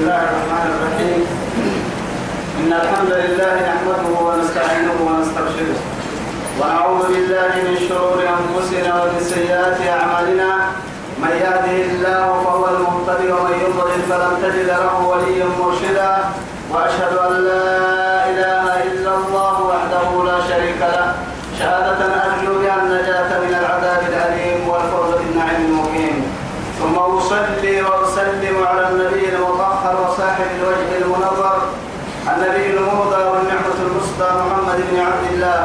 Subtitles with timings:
[0.00, 1.20] الله الرحمن الرحيم.
[2.60, 5.78] إن الحمد لله نحمده ونستعينه ونسترشده
[6.60, 10.50] ونعوذ بالله من شرور أنفسنا ومن سيئات أعمالنا.
[11.22, 16.12] من يهده الله فهو المهتدي ومن يضلل فلن تجد له وليا مرشدا.
[16.72, 17.68] وأشهد أن لا
[18.32, 21.06] إله إلا الله وحده لا شريك له
[21.58, 26.16] شهادة أرجو بها النجاة من العذاب الأليم والفوز بالنعيم المقيم
[26.80, 31.58] ثم أصلي وأسلم على النبي المطهر وصاحب الوجه المنظر
[32.32, 35.60] النبي المهدى والنعمة المسدى محمد بن عبد الله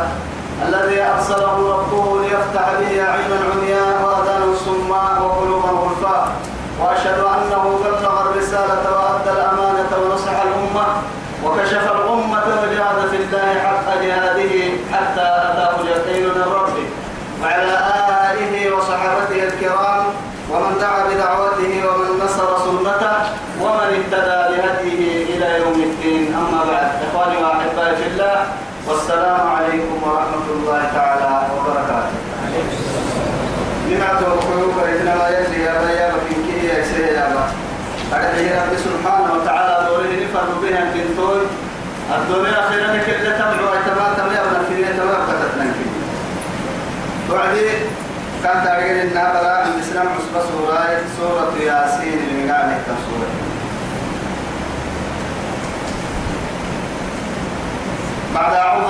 [0.67, 6.27] الذي أرسله ربه ليفتح به عينا عمياء وأذانا صماء وقلوبا غلفاء.
[6.81, 10.85] وأشهد أنه بلغ الرسالة وأدى الأمانة ونصح الأمة
[11.45, 14.53] وكشف الأمة وجاهد في الله حق جهاده
[14.93, 16.88] حتى أتاه اليقين من ربه
[17.41, 17.77] وعلى
[18.31, 20.05] آله وصحابته الكرام
[20.51, 23.15] ومن دعا بدعوته ومن نصر سنته
[23.62, 28.46] ومن اهتدى بهديه إلى يوم الدين أما بعد إخواني وأحبائي في الله
[29.05, 32.17] والسلام عليكم ورحمة الله تعالى وبركاته.
[33.89, 37.45] نمعته وقلوب إذن ما يجري يا بيا بكين يا سيدي يا با
[38.17, 41.41] أدعي رب سبحانه وتعالى دوره نفر بها كنتون
[42.17, 45.67] الدنيا خيرا كل تبعو أتما تما يبنى في تما بكتتنا
[47.29, 47.69] وعدي
[48.43, 53.45] كان تارجل إنها بلا من الإسلام عصبة سورة سورة ياسين اللي قاعد نكتب
[58.35, 58.53] بعد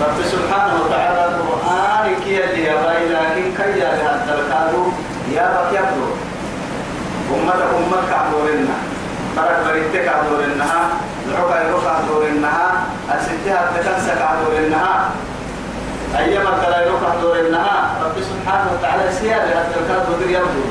[0.00, 4.82] رب سبحانه وتعالى القرآن كي اللي يبقى لكن كي لها الدركادو
[5.34, 6.06] يا بك يبدو.
[7.34, 8.76] أمة أمة كعدورنا
[9.36, 10.80] برك بريتك كعدورنها
[11.28, 12.84] العقا يروح كعدورنها
[13.14, 15.10] الستها تكنسى كعدورنها
[16.18, 20.64] أيما تلا يروح كعدورنها رب سبحانه وتعالى سيادة الدركادو دير يبدو.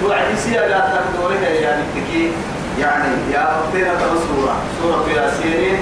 [0.00, 2.32] توعد سيادة الدركادو يعني تكي.
[2.80, 5.78] يعني يا ربنا سورة سورة ياسين.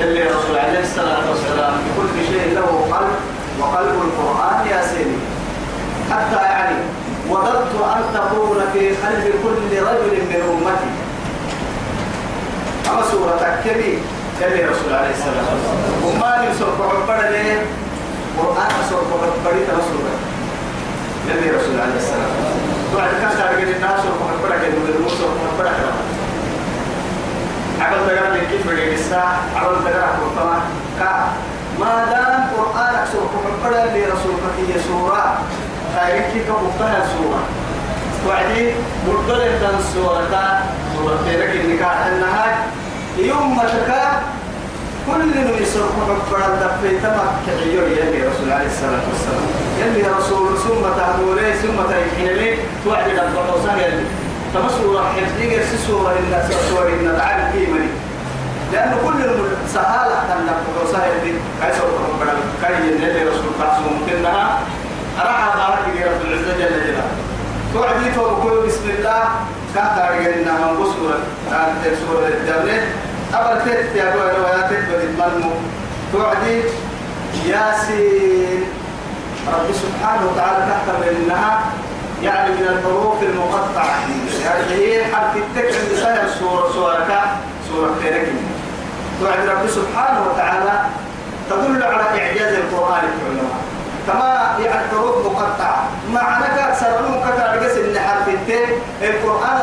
[0.00, 3.14] اللي رسول عليه الصلاة والسلام بكل شيء له قلب
[3.60, 5.20] وقلب القرآن ياسين.
[6.10, 6.76] حتى يعني
[7.30, 10.90] وددت أن تكون في قلب كل رجل من أمتي.
[12.90, 13.98] أما سورة كبي
[14.44, 16.04] اللي رسول عليه الصلاة والسلام.
[16.04, 17.58] وما يسرق عبر ليه؟
[18.38, 19.10] قرآن سرق
[19.44, 20.04] عبر رسول
[21.30, 22.60] اللي رسول عليه الصلاة والسلام.
[22.96, 25.92] بعد تارجع الناس سرق عبر كده من سرق عبر كده
[27.80, 30.60] عمل تقرا من كيف بدي الساعة عمل تقرا قرطان
[30.98, 31.12] كا
[31.80, 35.38] ما دام قرآن أكسر كفر لرسول كي سورة
[35.96, 37.42] خيرك كي كفتها سورة
[38.28, 38.72] وعدي
[39.06, 40.62] مردل دان سورة
[40.96, 42.54] سورة تيرك النكاح النهاج.
[43.18, 44.22] يوم تكا
[45.06, 49.46] كل من يسر كفر الدفع تمك كعيور يلي رسول عليه الصلاة والسلام.
[49.80, 54.04] يلي رسول ثم تهدولي ثم تيحين لي توعد الضحوسان يلي.
[54.54, 57.88] تما سورة حفظية سورة إن سورة تعالى كيمني
[58.72, 59.20] لأنه كل
[59.74, 64.58] سهالة أن نقول سهل دي أقول ربنا؟ كان ينادي رسول الله ممكنها
[65.20, 67.02] أراها بارك رب العزة جل جلاله.
[67.74, 69.22] توعدي فوق بسم الله.
[69.74, 71.18] كاتا رجلنا من بسورة
[71.50, 72.82] كانت سورة الجنة
[73.34, 75.50] أبل تت يا أبو روايات بدمنمو
[76.12, 76.62] توعدي
[77.46, 78.62] ياسين.
[79.48, 81.60] رب سبحانه وتعالى كتب إنها
[82.22, 83.94] يعني من الحروف المقطعة.
[84.44, 87.04] يعني هي حرف التك عند سنة سورة سورة
[87.68, 88.28] سورة ترك.
[89.20, 90.80] توعد رب سبحانه وتعالى
[91.50, 93.60] تدل على إعجاز القرآن العلماء
[94.06, 98.68] كما يعني حروف مقطعة معنى أكثر من كتر إن حرف التك
[99.02, 99.56] القرآن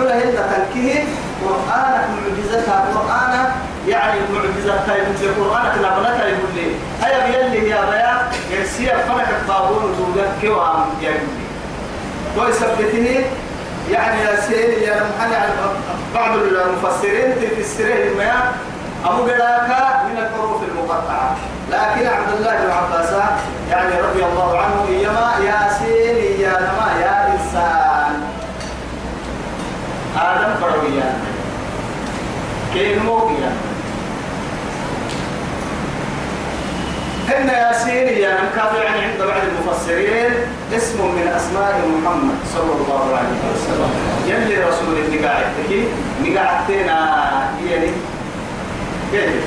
[0.00, 1.04] له إلا تنكيه
[1.44, 2.84] قرآن معجزتها.
[2.90, 3.50] القرآن
[3.88, 4.96] يعني معجزتها.
[5.22, 8.28] القرآن كنا بنتها يقول لي هيا بيلي يا بيا.
[8.50, 11.44] يرسي فلك الطابون وزوجك كوام يقول لي
[12.40, 13.24] ويثبته
[13.90, 15.48] يعني يا سيدي يا محمد
[16.14, 18.52] بعض المفسرين السرير ما
[19.04, 21.36] أبو قراكا من الحروف المقطعة.
[21.70, 23.12] لكن عبد الله بن عباس
[23.70, 28.22] يعني رضي الله عنه إيما يا سيدي يا نما يا إنسان.
[30.16, 31.14] آدم فرويا
[32.74, 33.33] كين موكيا
[37.28, 40.30] هن ياسين يا نكافي يعني عند بعض المفسرين
[40.76, 43.90] اسم من أسماء محمد صلى الله عليه وسلم.
[44.26, 45.84] يلي رسول اللي قاعد تكي
[46.22, 46.98] نقعدتنا
[47.70, 47.90] يعني
[49.12, 49.42] كيف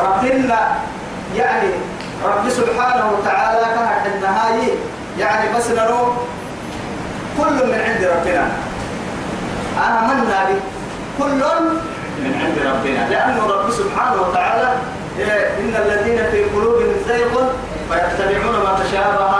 [0.00, 0.60] ربنا
[1.36, 1.68] يعني
[2.24, 4.72] رب سبحانه وتعالى كهد النهاية
[5.18, 6.12] يعني بس نرو
[7.38, 8.48] كل من عند ربنا.
[9.78, 10.60] آمنا به
[11.18, 11.42] كل
[12.24, 13.08] من عند ربنا.
[13.10, 14.68] لأنه رب سبحانه وتعالى
[15.60, 17.32] إن الذين في قلوبهم زيغ
[17.88, 19.32] فيتبعون ما تشابه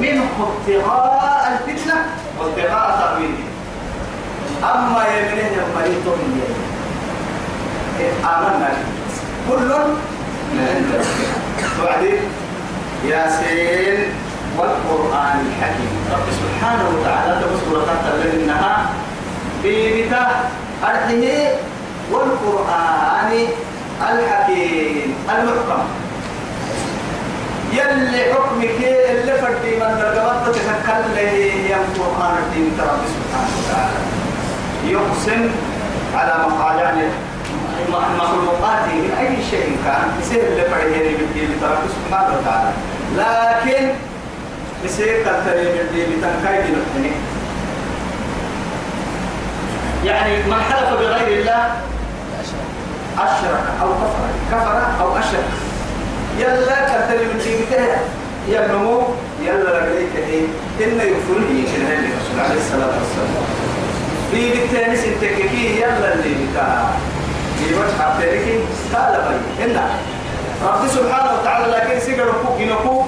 [0.00, 1.96] منه ابتغاء الفتنة
[2.38, 3.44] وابتغاء تأويله.
[4.74, 6.06] أما يمنه مريض
[8.24, 8.70] آمنا.
[9.48, 9.70] كل
[10.52, 11.36] من عند ربنا.
[11.80, 12.20] وبعدين
[13.04, 13.98] ياسين
[14.58, 15.92] والقرآن الحكيم.
[16.12, 18.86] رب سبحانه وتعالى تبصر تحت إنها
[19.62, 20.24] بمتى
[20.84, 21.54] أرحيه
[22.12, 23.46] والقرآن
[24.10, 25.82] الحكيم المحكم.
[27.72, 28.80] يلي حكمك
[29.10, 31.16] اللي فردي من الجواب تتكلم
[31.70, 34.00] يا القرآن الدين رب سبحانه وتعالى.
[34.86, 35.50] يقسم
[36.14, 37.08] على مقال يعني
[38.18, 42.70] مخلوقاته من أي شيء كان يصير اللي فريه بالدين رب سبحانه وتعالى.
[43.16, 43.88] لكن
[44.84, 47.12] يصير كالتري بالدين تنكاي بنحني
[50.04, 51.70] يعني من حلف بغير الله
[53.18, 54.26] أشرك أو كفر.
[54.52, 55.48] كفر أو أشرك.
[56.38, 57.84] يلا كتر من تيجته
[58.48, 59.02] يا نمو
[59.42, 60.46] يلا لقيت إيه
[60.80, 63.44] إن يفرني يشنه الرسول عليه الصلاة والسلام.
[64.30, 66.84] في بالتاني سنتككي يلا اللي بتاع
[67.58, 68.60] في وجه عبدالك
[68.94, 69.80] قال بي إن
[70.66, 73.06] رب سبحانه وتعالى لكن سيقر فوق ينفوق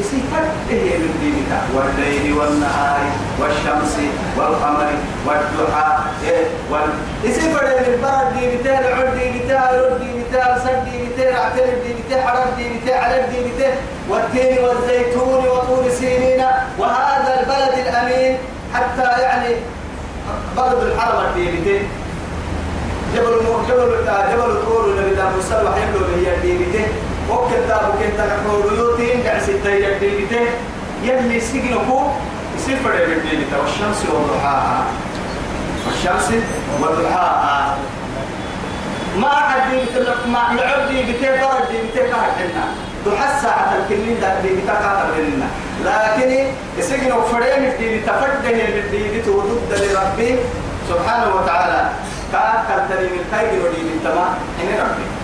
[0.00, 3.00] يسيفر إيه من دينك والليل والنهار
[3.40, 3.96] والشمس
[4.36, 4.86] والقمر
[5.26, 6.88] والضحى إيه وال
[7.24, 11.94] يسيفر البرد دي بتاع العرد دي بتاع الرد دي بتاع السد دي بتاع عتل دي
[12.08, 13.72] بتاع حرب دي بتاع علب دي بتاع
[14.08, 16.44] والتين والزيتون وطور سينين
[16.78, 18.38] وهذا البلد الأمين
[18.74, 19.54] حتى يعني
[20.56, 21.82] بلد الحرم دي بتاع
[23.14, 23.34] جبل
[23.68, 26.58] جبل جبل طور النبي مسلح يبلغ هي دي
[27.30, 30.46] بتاع وكذا وكذا نحول يوتين قاعد ستة يديته
[31.02, 32.00] يلي سجنكو
[32.58, 34.84] سفر يديته والشمس وضحاها
[35.86, 36.28] والشمس
[36.80, 37.76] وضحاها
[39.18, 42.64] ما حد يتلق ما يعدي بتي برد بتي قاعد لنا.
[43.06, 45.46] تحس ساعة الكلين ده دي بتاعها لنا.
[45.84, 46.46] لكن
[46.80, 48.50] سجنوا فرين دي تفده
[48.90, 50.36] دي تودد لربي.
[50.88, 51.88] سبحانه وتعالى
[52.32, 55.19] كاكل تري من خير ودي بالتمام إن ربي.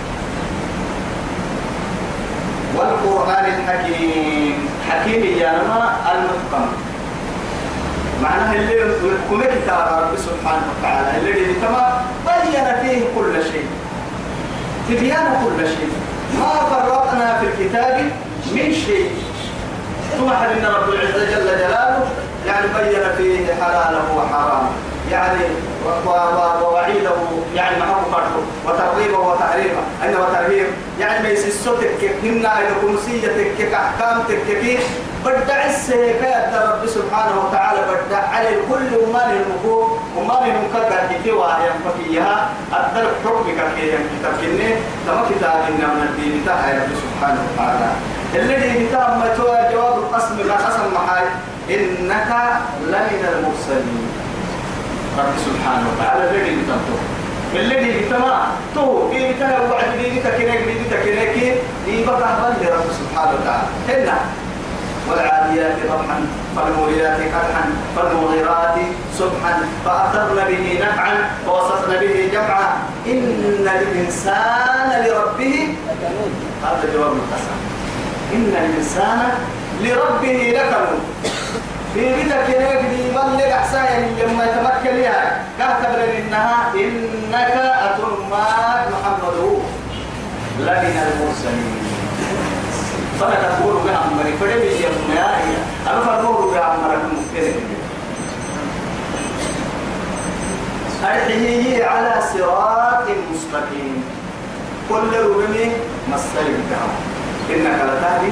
[2.77, 4.69] والقرآن الحكيم.
[4.89, 6.65] حكيم يا نما المحكم.
[8.23, 8.75] معناها اللي
[9.29, 13.67] كم كتاب رب سبحانه وتعالى الذي تما بين فيه كل شيء.
[14.89, 15.91] تبيان كل شيء.
[16.39, 18.11] ما فرطنا في الكتاب
[18.51, 19.11] من شيء.
[20.17, 22.07] ثم حدنا رب العزة جل جلاله
[22.47, 24.69] يعني بين فيه حلاله وحرامه.
[25.11, 25.45] يعني
[26.63, 27.11] ووعيده
[27.55, 30.67] يعني معه فرقه وترغيبه وتعريبه أين وترهيب؟
[30.99, 34.79] يعني ما يسسوتك هنا إذا كنسيتك كأحكامتك كيف
[35.25, 39.87] بدع السيكات رب سبحانه وتعالى بدع على الكل ومال المكو
[40.17, 44.75] ومال المكدر كتوى ينفكيها الدرب حكمك كي ينكتب كني
[45.07, 47.89] تما كتاب من الدين تاعي رب سبحانه وتعالى.
[48.35, 49.35] الذي كتاب ما
[49.71, 51.23] جواب القسم لا قسم محاي.
[51.69, 52.31] إنك
[52.87, 54.06] لمن المرسلين.
[55.17, 56.99] رب سبحانه وتعالى الذي بتنطق
[57.55, 61.35] الذي بتما تو في بتنا وعد دي تكنك دي تكنك
[61.85, 64.17] دي بقى بل رب سبحانه وتعالى هنا
[65.09, 66.19] والعاديات ضبحا
[66.55, 67.63] فالموريات قدحا
[67.95, 68.75] فالمغيرات
[69.17, 69.53] سبحا
[69.85, 71.13] فأثرن به نفعا
[71.47, 72.67] ووسطن به جمعا
[73.07, 75.67] إن الإنسان لربه
[76.63, 77.57] هذا جواب القسم
[78.33, 79.29] إن الإنسان
[79.81, 80.99] لربه لكنود
[81.93, 87.51] في بدك ينك دي بلغ أحسايا لما يتمكن لها كاتب إنها إنك
[87.85, 89.37] أتمات محمد.
[90.59, 91.77] لمن المرسلين.
[93.19, 95.27] فلا تقول بأمري فلم يجب يا
[95.91, 97.55] أنا فرمور بأمرك مفترق
[101.03, 104.03] أرحيه على صراط مستقيم.
[104.89, 105.71] كل ربمي
[106.13, 106.63] مستقيم
[107.49, 108.31] إنك لتهدي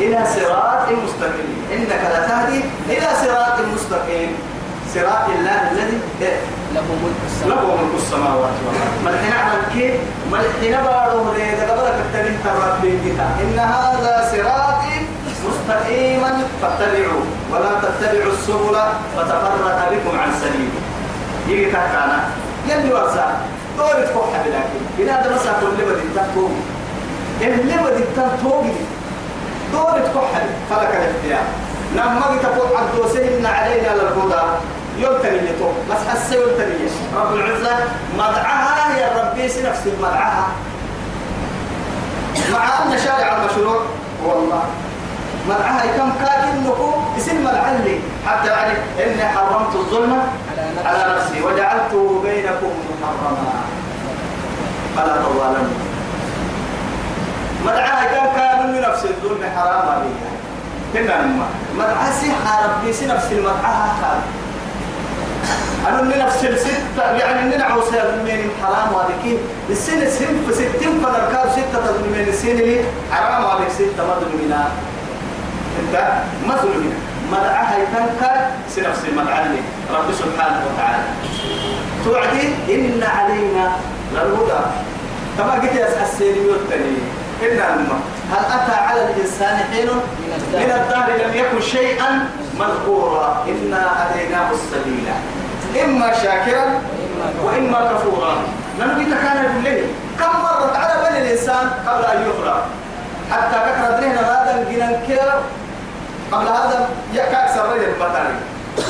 [0.00, 1.50] إلى صراط مستقيم.
[1.72, 4.30] إنك لتهدي إلى صراط مستقيم.
[4.94, 5.98] صراط الله الذي
[6.74, 7.64] له ملك السماوات.
[7.64, 8.94] له ملك السماوات والأرض.
[9.04, 9.94] ملحنا على كيف؟
[10.32, 14.96] ملحنا بارو ليه؟ قبلك التنين ترات بيتها إن هذا صراطي
[15.46, 18.76] مستقيما فاتبعوا ولا تتبعوا السبل
[19.16, 20.80] فتفرق بكم عن سبيله.
[21.48, 22.24] يجي تحت أنا.
[22.68, 23.26] يلي ورزا
[23.78, 26.52] دور تفوح بلاكين إن هذا مسا كل بدي تتوب
[27.40, 28.64] اللي بدي تتوب
[29.74, 31.46] دور تكحل فلك الاختيار.
[31.96, 34.42] لما تقول عبد وسهلنا علينا للهدى.
[34.98, 37.74] يلتني يتوب بس حس يلتني رب العزة
[38.14, 40.46] مدعها هي ربي نفس المدعها
[42.52, 43.80] مع أن شارع المشروع
[44.24, 44.62] هو الله
[45.48, 50.22] مدعها كم كاكن نكو اسم العلي حتى يعني إني حرمت الظلم
[50.86, 53.54] على نفسي وجعلته بينكم محرما.
[54.96, 55.93] فلا تظالموا
[57.64, 60.30] مدعها كم كان من نفس الظلم حرام عليها.
[60.94, 61.46] هنا لما
[61.78, 64.20] مدعها سيحة ربي سي نفس المدعها كان
[65.88, 67.80] أنا من نفس الستة يعني ننعو
[68.24, 69.38] من حرام وهذيك
[69.70, 74.52] السنة سن في ستين فنركاب ستة من السنة حرام وهذيك ستة مظلمين
[75.80, 76.12] إنت
[76.46, 76.94] مظلمين
[77.32, 78.36] مدعها يتنكر
[78.76, 79.44] سنفس المدعى
[79.92, 81.04] رب سبحانه وتعالى.
[82.04, 83.72] توعدي إن علينا
[84.12, 84.60] للهدى.
[85.38, 86.96] كما قلت يا السيري والتاني
[87.42, 88.00] إن الماء
[88.32, 88.72] هل أتى
[89.42, 89.88] على الإنسان حين؟
[90.52, 93.44] من الدهر لم يكن شيئا مذكورا.
[93.48, 95.06] إنا هديناه السبيل.
[95.84, 96.80] إما شاكرا
[97.44, 98.36] وإما كفورا.
[98.80, 99.86] نبي كان بالليل؟
[100.18, 102.66] كم مرت على بني الإنسان قبل أن يخلق
[103.30, 105.40] حتى كثرت لنا هذا الجنان
[106.32, 108.34] قبل هذا يكاك سرير البطاري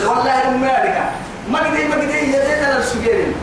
[0.06, 1.04] والله المالكة
[1.50, 3.34] ما قدي ما قدي يدينا للسجيرين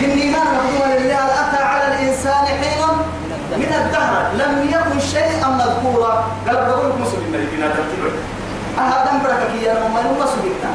[0.00, 2.86] جني ما مقدوما لله أتى على الإنسان حين
[3.56, 6.24] من الدهر لم يكن شيئا مذكورا.
[6.46, 8.10] قال بقول مسلم ملكنا ترتيبه
[8.78, 10.72] هذا بركة يا مؤمن مسلمنا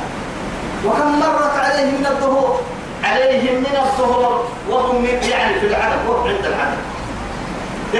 [0.86, 2.62] وكم مرت عليه من الظهور.
[3.04, 6.78] عليهم من الظهور وهم يعني في العدد وهم عند العدد
[7.94, 8.00] ده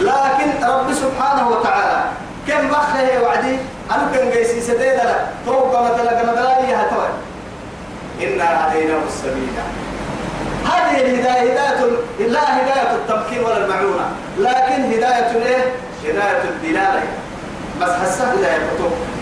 [0.00, 2.04] لكن رب سبحانه وتعالى
[2.48, 3.56] كم بخه وعدي؟
[3.90, 5.26] أنا كان جيسي سديد لا.
[5.46, 7.06] توقع مثلا كما دلائي هتوي
[8.22, 9.48] إنا هديناه السبيل.
[10.64, 14.06] هذه الهداية هداية لا هداية التمكين ولا المعونة.
[14.38, 15.64] لكن هداية الايه؟
[16.04, 17.02] هداية الدلالة.
[17.80, 18.58] بس حسه هداية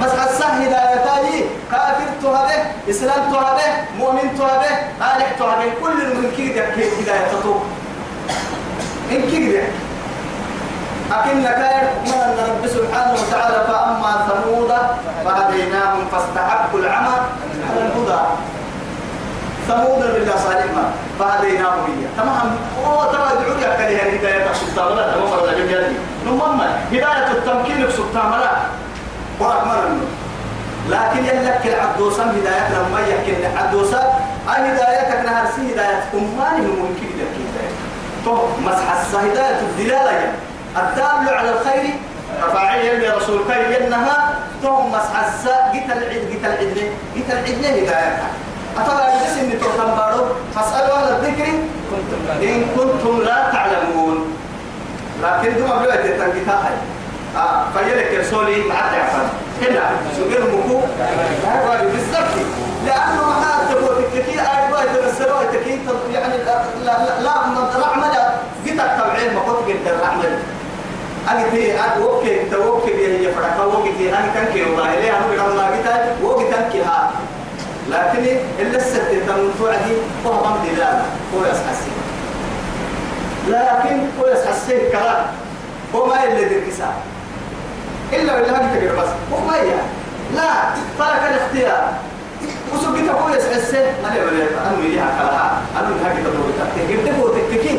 [0.02, 3.62] بس حسه هداية تاي كافر تهبه إسلام تهبه
[3.98, 4.72] مؤمن تهبه
[5.16, 6.58] آلح تهبه كل من كيد
[7.02, 7.60] هداية كتب
[9.10, 9.60] إن كيد
[11.12, 14.72] أكن كاير من رب سبحانه وتعالى فأما ثمود
[15.24, 17.16] فهديناهم فاستحبوا العمى
[17.70, 18.20] على الهدى.
[19.72, 20.84] ثمود بالله صالحا
[21.18, 25.92] فهديناهم هي تمام؟ هو يدعو لك كلها هداية سبحانه وتعالى تمام؟ ولا جميل
[26.26, 26.60] نمم
[26.92, 28.50] هداية التمكين سبحانه وتعالى
[29.40, 29.74] ورحمة
[30.88, 34.14] لكن يلك العدوسا هداية لما يحكي العدوسا
[34.48, 37.72] هدايتك نهر سي هداية أماني ممكن هداية.
[38.24, 40.32] تو مسح هداية الدلالة
[40.76, 41.94] الدال على الخير.
[42.52, 48.28] فاعل يا رسول كي ينها ثم مسحسا جيت العيد جيت العيد جيت العيد هدايتها
[48.80, 50.24] يجلس إني تهتم بارو
[50.54, 51.48] فاسألوا أهل الذكر.
[52.42, 54.36] إن كنتم لا تعلمون.
[55.22, 56.70] لكن دوما بلوة تنقيتها
[57.36, 59.26] آه فيلك رسولي معك يعفن
[59.62, 60.80] هنا سجل مكو.
[61.92, 62.34] بالضبط
[62.86, 68.14] لأنه ما تبغى تكتي أيضا تنسلوا تكين يعني لا لا لا لا عمل
[68.66, 70.42] قتك تبعين ما كنت قلت الرحمن
[71.28, 74.62] أجتي أد وكي توكي به يفرق وقتي أنا تنكي.
[74.62, 77.10] والله ليه أنا بقول الله قتها وقت تنكي ها
[77.90, 79.94] لكن إلا الست تنفع دي
[80.26, 81.92] هو من دلالة هو يسحسي
[83.48, 85.26] لكن هو يسحسي كلام
[85.94, 86.94] هو ما اللي دركسا
[88.12, 89.08] إلا بالله تقدر بس.
[89.32, 89.74] هو ما هي
[90.34, 90.52] لا
[90.98, 91.92] ترك الاختيار
[92.74, 95.62] وسبت هو يسحسي ما لي ولا أنا مليها كلها.
[95.78, 97.78] أنا من هاي تدور تكتب تقول تكتب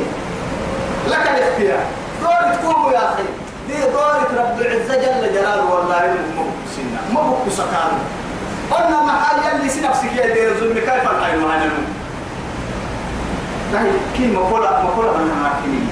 [1.08, 1.84] لك الاختيار.
[2.22, 3.24] دور تكون يا أخي.
[3.68, 6.16] دي دورة رب العزة جل جلاله والله.
[6.38, 7.92] مبكسنا مبكسكان
[8.72, 11.70] قلنا محل يلي سنفسك يا دير الظلم كيف الحين معنا؟
[13.74, 15.92] نهي كي مقولة مقولة من حاكمية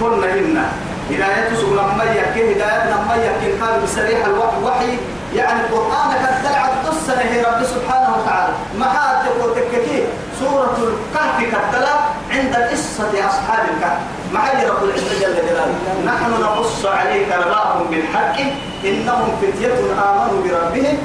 [0.00, 0.64] قلنا إن
[1.10, 3.58] هداية سوق لما يحكي هداية لما يحكي.
[3.58, 4.98] كان بسريح الوحي
[5.34, 8.52] يعني القرآن قد دلع القصة هي رب سبحانه وتعالى.
[8.78, 10.04] ما حد تقول تككي
[10.40, 11.94] سورة الكهف كالتلا
[12.30, 13.98] عند قصة أصحاب الكهف.
[14.32, 15.74] ما حد رب العزة جل جلاله.
[16.06, 18.36] نحن نقص عليك نبأهم بالحق.
[18.84, 20.98] إنهم فتية آمنوا بربهم.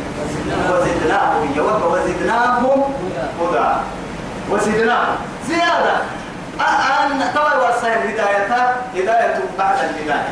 [0.70, 1.42] وزدناهم
[1.92, 2.84] وزدناهم
[3.42, 3.70] هدى.
[4.52, 5.16] وزدناهم.
[5.48, 5.96] زيادة.
[6.62, 10.30] أن ترى وسائل هداية هداية بعد الهداية.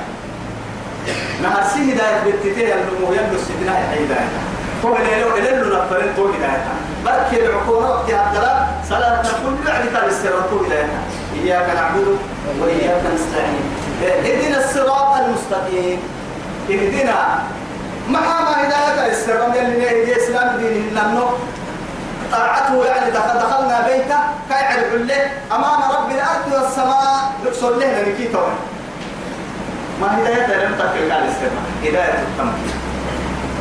[1.43, 4.29] نهر سي هداية بالتتيه النمو يلو السدناء هداية
[4.85, 6.63] هو اللي اللي نفرن تو هداية.
[7.05, 10.99] بركي العقوبة وقت هذا صلاة كل بعد تاب السرط هداية.
[11.43, 12.17] إياك نعبد
[12.61, 13.63] وإياك نستعين.
[14.03, 15.99] اهدنا الصراط المستقيم.
[16.69, 17.39] اهدنا
[18.09, 21.29] مع ما هداية السرام اللي هي إسلام دين لأنه
[22.31, 28.53] طاعته يعني دخل دخلنا بيته كيعرف له أمام رب الأرض والسماء نقصر له طبعا
[30.01, 32.79] ما هداية لم تكن قال السماء هداية التمكين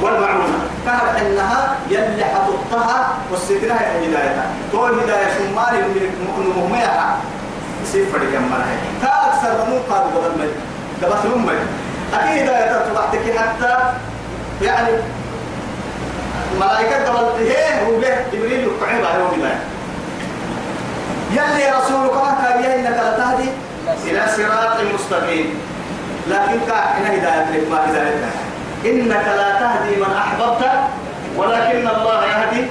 [0.02, 0.58] والمعونة.
[0.86, 4.46] كانت أنها يلي حطتها والسترها هدايتها.
[4.72, 7.16] تقول هداية شمال من مهميها.
[7.82, 8.66] يصير فرق يمنا
[9.02, 10.56] كأكثر من قال قبل مجد.
[11.02, 11.66] قبل من
[12.14, 13.76] أكيد هداية تبعتك حتى
[14.62, 14.88] يعني
[16.60, 19.58] ملائكة قبل هي هو به جبريل يقعد على يوم الله.
[21.32, 23.50] يلي رسولك ما كان إنك لتهدي
[24.04, 25.60] إلى صراط مستقيم.
[26.28, 28.34] لكن كاحنا هداية ما هدايتك
[28.84, 30.70] إنك لا تهدي من أحببت
[31.36, 32.66] ولكن الله يهدي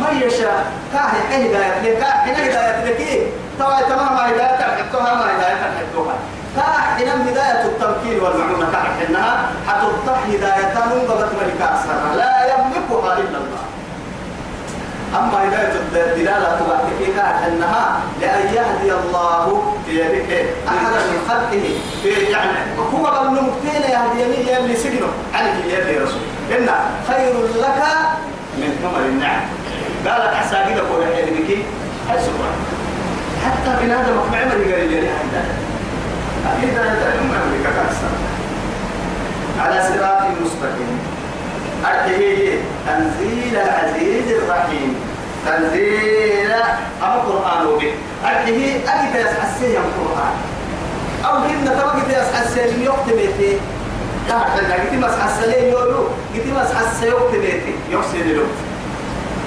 [0.00, 0.64] من يشاء.
[0.92, 3.26] كاحنا هداية كاحنا هداية لك.
[3.58, 6.14] توا تمام هداية حتوها ما هداية حتوها
[6.56, 8.66] كاحنا هداية التمكين والمعونة.
[8.72, 13.62] كاحنها حتطح هداية منضبط ملك أسرها لا يملكها إلا الله.
[15.18, 20.30] أما هداية الدلالة تبعتك أنها لأن يهدي الله في يدك
[20.68, 21.64] أحد من خلقه
[22.02, 22.58] في يعني
[22.94, 25.08] هو بالنمتين يهديني اللي سجنه.
[25.34, 26.68] عليك يد رسول إن
[27.08, 27.82] خير لك
[28.58, 29.40] من ثمر النعم.
[30.06, 31.50] قال أحسابي لك ولا حلمك
[32.08, 32.56] هاي سبحان
[33.44, 35.44] حتى بنادم مقنع مري قال لي هذا
[36.44, 36.50] ما
[39.60, 40.98] على صراط مستقيم.
[41.84, 44.96] أرتهي تنزيل العزيز الرحيم.
[45.46, 46.52] تنزيل
[47.02, 47.92] القرآن به.
[48.24, 50.34] أرتهي أجد يسحسيه القرآن.
[51.24, 53.58] أو إن تبقى يسحسيه من يوقت بيتي.
[54.28, 57.74] كهرتنا قلت مسحس لي يولو قلت مسحس يوقت بيتي.
[57.90, 58.46] يوصل له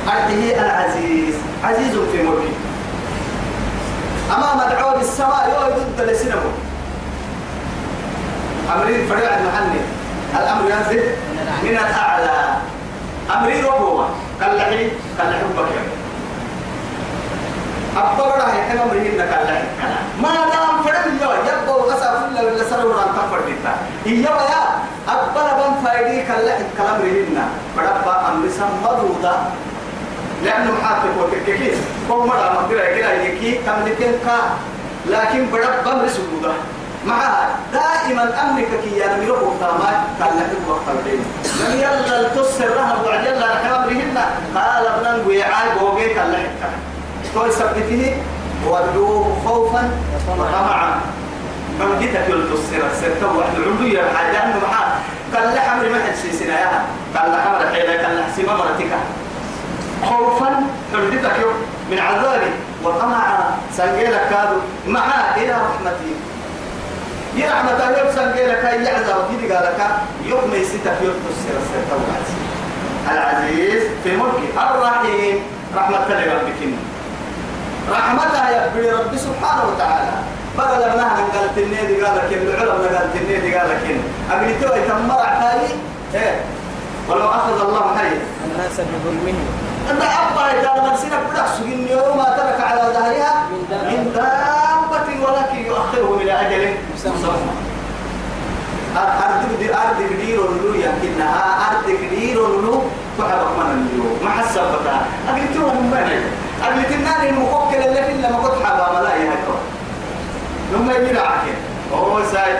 [0.07, 1.35] أرتهي العزيز.
[1.63, 2.55] عزيز في ملكه
[4.35, 6.64] أما مدعو بالسماء يولد ضد لسنمه.
[8.73, 9.81] أمرين فريع المحني
[10.39, 11.03] الأمر ينزل
[11.63, 12.55] من الأعلى.
[13.37, 15.81] أمري ربوة كاللحي كاللحي بكر
[17.97, 19.63] أبقى راه يحكي أمري إنك كاللحي.
[20.21, 23.73] ما دام فرد يو يبقى وغسا فلا ولا سر وران تفر ديتا
[24.05, 24.63] إيا يا
[25.07, 27.45] أبقى بن فايدي كاللحي رهنا
[27.77, 29.33] بدأ أمري سمدودا
[30.43, 31.71] لأنه محاطب وتككي
[32.11, 34.37] هو مرة مقدرة كده يكي تملكين كا.
[35.09, 36.53] لكن بدأ بمري سجودا
[37.05, 41.25] معها دائما امرك كي يا نميرو قدامات قال لك وقت البين.
[41.59, 44.17] لم يلا لها وعد يلا نحن امرهن
[44.55, 46.51] قال ابن ويعاي بوغي قال لك
[47.33, 48.17] توي سبته
[48.67, 49.89] ودعوه خوفا
[50.39, 50.99] وطمعا.
[51.79, 54.91] من جيتك يلتسر السر واحد العمدو يا حاجة انه معاه
[55.35, 56.85] قال لك امري ما حد سيسنا يا.
[57.17, 58.91] قال لك أمر حيلا قال لك سيما مرتك.
[60.05, 60.49] خوفا
[60.93, 61.45] حردتك
[61.91, 62.51] من عذابي.
[62.83, 63.37] وطمعا
[63.77, 64.57] سنجيلك كادو.
[64.87, 66.13] معاه إلى رحمتي.
[67.35, 69.79] يا رحمة الله يبسن قيلك يعزى وكذي قالك
[70.25, 71.95] يوم يسيتك يوم تسير السيطة
[73.11, 75.39] العزيز في ملكه الرحيم.
[75.75, 76.61] رحمة الله ربك
[77.91, 80.17] رحمتها يا رب سبحانه وتعالى.
[80.57, 83.83] بدل ما نحن قالت النادي قال لك العلماء قالت النادي قال لك.
[84.31, 85.69] أبي توي تمر عتالي
[86.15, 86.41] إيه.
[87.09, 88.15] ولو أخذ الله حي.
[88.45, 89.47] الناس بظلمهم
[89.91, 93.64] أنت أبا إذا من سنة بدأ سجن يوم ما ترك على ظهرها من
[95.97, 97.13] يؤخره إلى أجل مسمى
[98.97, 101.69] أرض دي أرض كبير ولو يمكنها.
[101.71, 102.83] أرض كبير ولو
[103.17, 106.19] تحبك من اليوم ما حسبتها أقلتوها من بني.
[106.63, 109.57] أقلت النار المفكر اللي في لما كنت حبا ملاي هكذا
[110.73, 111.55] لما يمير عاكين
[111.91, 112.53] وهو ساي.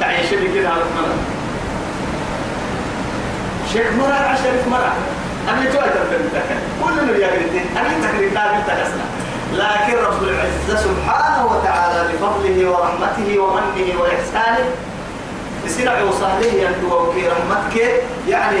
[0.00, 0.82] تعيش بكذا على
[3.72, 4.92] شيخ مرة عشرة مرة.
[5.72, 6.42] توي تبدأ
[6.84, 9.04] كل من يقلتين أنا تقلت تابل تكسنا
[9.52, 14.70] لكن رب العزة سبحانه وتعالى بفضله ورحمته ومنه وإحسانه
[15.66, 18.02] يصير عوصاله يندو في رحمتك.
[18.28, 18.60] يعني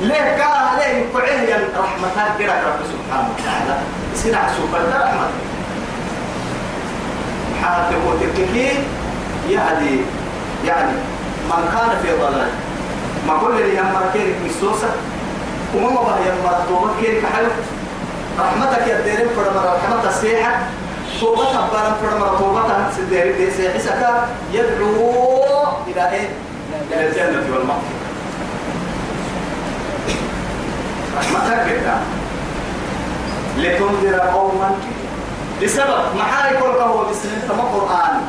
[0.00, 3.80] ليه كاه ليه يقعه ين رحمتك كده رب سبحانه وتعالى؟
[4.14, 5.32] يصير عسوف رحمتك
[7.62, 8.68] حتى وتككي
[9.48, 10.00] يهدي
[10.66, 10.92] يعني
[11.48, 12.50] من كان في ضلال.
[13.28, 14.90] ما كل اللي يمر كيرك مسوسة
[15.76, 17.48] وما ما يمر توبة كيرك حلو
[18.38, 20.52] رحمتك يا ديرين فرما رحمة السيحة.
[21.20, 24.06] توبتها بارم فرما توبتها سدير دي سيحسك
[24.52, 25.14] يدعو
[25.86, 26.28] إلى إيه؟
[26.90, 27.98] إلى الجنة والمغفرة.
[31.18, 31.94] رحمتك كده
[33.58, 34.70] لتنذر قوما.
[35.60, 38.20] لسبب محاري كل قهوة بسنة تما قرآن.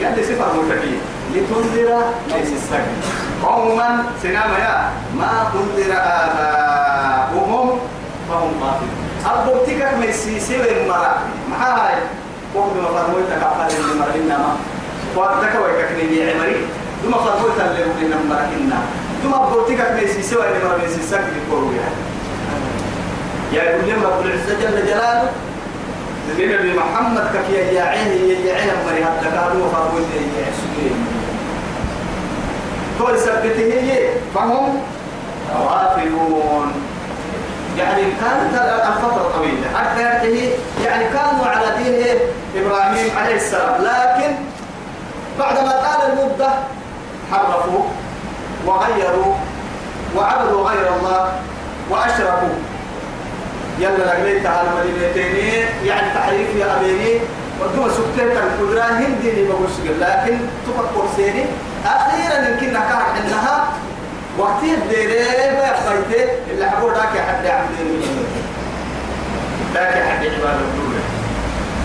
[0.00, 1.00] يعني صفة متكين
[1.34, 2.96] لتنذر ليس السجن
[3.44, 4.90] قوما سنام يا.
[5.18, 7.78] ما تنذر آباؤهم
[8.28, 9.01] فهم غافلون.
[9.26, 11.12] أبوتك ميسيسي ومرا
[11.50, 11.94] محاي
[12.54, 14.56] وقت ما فرموت كفار اللي مرا إنما
[15.16, 16.56] وقتك ويككني عمري
[17.02, 17.60] ثم فرموت
[18.00, 18.82] اللي مرا إنما
[19.22, 21.16] ثم أبوتك ميسيسي وإنما مرا ميسيسي
[21.50, 22.12] كورو يعني
[23.52, 25.30] يا يقول لهم رب العزة جل جلاله
[26.28, 30.94] النبي محمد كي يا عيني يا عين مري هذا قالوا فاقول يا سيدي
[32.98, 34.80] كل سبته فهم
[35.54, 36.72] غافلون
[37.78, 38.54] يعني كانت
[38.88, 39.66] الفترة طويلة.
[39.78, 40.02] حتى
[40.84, 42.18] يعني كانوا على دين
[42.56, 43.82] إبراهيم عليه السلام.
[43.82, 44.34] لكن
[45.38, 46.50] بعدما طال المدة
[47.32, 47.84] حرفوا
[48.66, 49.34] وغيروا
[50.16, 51.32] وعبدوا غير الله
[51.90, 52.54] وأشركوا.
[53.78, 57.20] يلا لقيت على مدينتين يعني تحريف يا أبيني.
[57.60, 59.30] ودوما سكتت القدرة هندي
[60.00, 61.44] لكن تفكر سيني
[61.86, 63.64] أخيرا يمكن كان إنها
[64.38, 65.18] وقتي الديري
[65.52, 67.44] ما يخيته اللي حقول يا حد
[69.74, 71.02] لك يا حد عباد الدولة.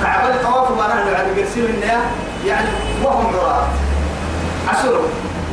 [0.04, 2.00] كعب الطواف ما نحن على قرسين النيا
[2.46, 2.70] يعني
[3.04, 3.68] وهم عراة
[4.70, 5.08] عشروا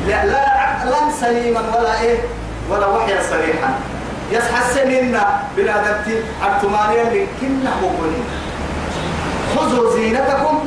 [0.09, 2.19] لا لا عقلا سليما ولا إيه؟
[2.71, 3.75] ولا وحيا صريحا.
[4.33, 8.25] يسحسن لنا بلادتي التمانية اللي كنا مقولين
[9.57, 10.59] خذوا زينتكم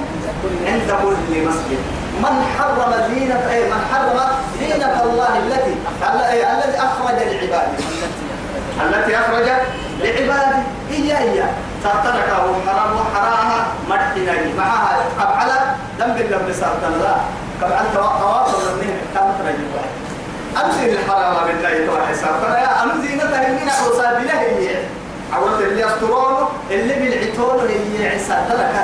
[0.68, 1.97] عند كل مسجد.
[2.24, 4.20] من حرم زينة أي من حرم
[4.60, 7.78] زينة الله التي الذي أخرج لعباده.
[8.86, 9.48] التي أخرج
[10.02, 10.58] لعباده.
[10.90, 11.44] هي هي
[11.84, 17.16] تتركه حرام وحراها مرحنا معها ذنب لم سرطان لا.
[17.62, 19.84] كم أنت تواصل منه كم ترجع
[20.66, 24.70] أمسي الحرام بالله توحي سرطان يا أم زينة من أوصاب له هي
[25.34, 28.76] عودت اللي يسترونه اللي بالعتول هي عسى تلك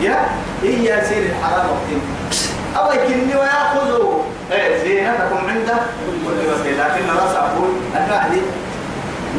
[0.00, 0.18] يا؟
[0.64, 2.00] هي سير الحرام وقتين
[2.76, 4.22] أو يكني ويأخذوا
[4.52, 5.68] إيه زينتكم عند
[6.26, 8.40] كل مسجد لكن راس أقول الفعل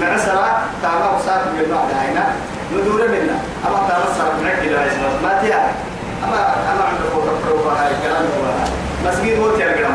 [0.02, 2.26] مع سرع تابع وصار من بعد هنا
[2.74, 5.72] ندور منا أما تنصر معك إلى اسمه ما تيا
[6.24, 6.38] أما
[6.74, 7.00] أما عند
[7.48, 8.46] فوق هاي الكلام هو
[9.10, 9.94] مسجد هو تيا الكلام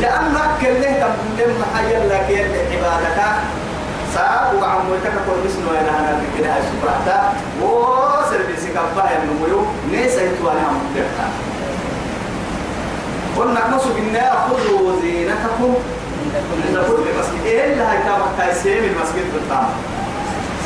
[0.00, 3.20] لأنك كله تبلم محيا لك عبادك.
[4.14, 7.24] ساعة وعمولتك كل مسلم أنا أنا بكده سبحانه
[7.62, 11.28] وسر بسكبها النمو نيسا يتواني هم تبقى
[13.36, 15.74] قلنا نقصوا بالنا خذوا زينتكم.
[16.66, 19.70] عند كل مسجد إيه اللي هاي تابع تايسيم المسجد بالطعام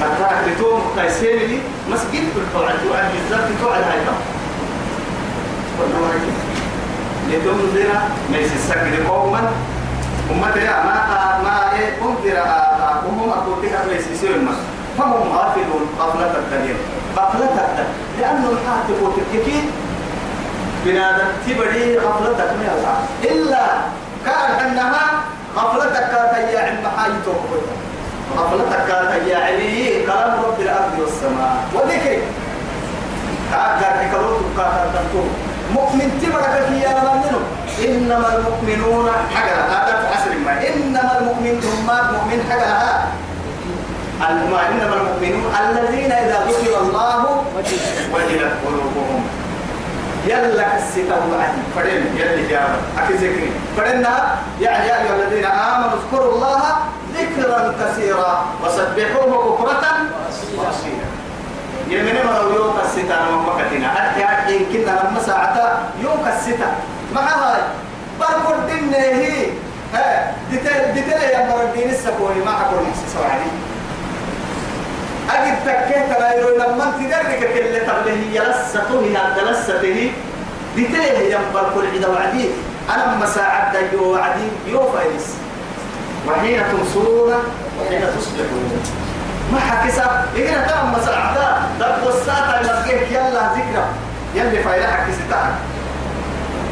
[0.01, 1.59] سكرك لتوم تايسيم دي
[1.91, 4.21] مسجد بالطعام وعن بالذات توعد هاي تابع
[7.29, 7.89] لتنذر
[8.29, 9.51] من السكر قوما.
[10.31, 14.39] أمتي ما ما إيه أنذر آباؤهم أقول لك ليس يصير
[14.99, 16.75] فهم غافلون غفلة الدنيا
[17.19, 17.85] الدنيا
[18.21, 19.71] لأنه الحاتف وتككين
[20.85, 23.67] بنادم تبري غفلتك ما إلا
[24.27, 25.07] كان أنها
[25.57, 27.41] غفلتك كانت يا عم حاجتك
[28.39, 31.57] غفلتك كانت يا علي كلام رب الأرض والسماء.
[31.75, 32.19] وذكر.
[33.51, 35.15] كأجر كروت كاتب
[35.75, 37.45] مؤمن تبرك يا منهم
[37.85, 40.53] إنما المؤمنون حجر هذا عسر ما.
[40.69, 41.63] إنما المؤمنون
[42.13, 42.71] مؤمن حجر
[44.21, 47.45] الماء إنما المؤمنون الذين إذا ذكر الله
[48.15, 49.23] وجلت قلوبهم.
[50.27, 53.51] يلا كسيتا وعدي فرين يلا جابا أكي ذكري.
[53.77, 56.63] فرنا يعني يا أيها الذين آمنوا اذكروا الله
[57.15, 59.85] ذكرا كثيرا وسبحوه بكرة
[60.59, 61.09] وأصيلا.
[61.89, 63.89] يمين مرة يوم كسيتا مكتنا.
[63.89, 66.73] حتى حتى يمكن لما ساعتا يوم كسيتا
[67.15, 67.63] مع هاي؟
[68.21, 69.47] بركض دين هي.
[69.95, 73.51] ها ديتل ديتل يا مردين السكوني ما حكون محسس وعدي
[75.31, 79.17] أجد تكيت غير لما أنت درك كل تبله يلسته هي
[79.51, 80.13] لسته
[80.77, 82.49] ديتل يا بركض عدا وعدي
[82.95, 85.27] أنا مساعد يو وعدي يو فايس
[86.29, 87.35] وحين تنصرون
[87.81, 88.83] وحين تصبحون.
[89.53, 91.57] ما حكسا إذا تم مساعدة.
[91.81, 93.85] دب والساعة لقيت يلا ذكرى.
[94.35, 95.55] يلي فايلة حكستها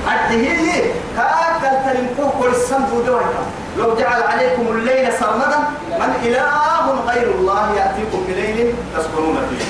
[0.06, 3.42] الدهية كاكل تلمكوه كل السنب دوينا
[3.78, 5.58] لو جعل عليكم الليل سرمدا
[5.98, 9.64] من إله غير الله يأتيكم بليل تسكنون فيه.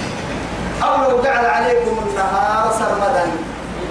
[0.86, 3.24] أو لو جعل عليكم النهار سرمدا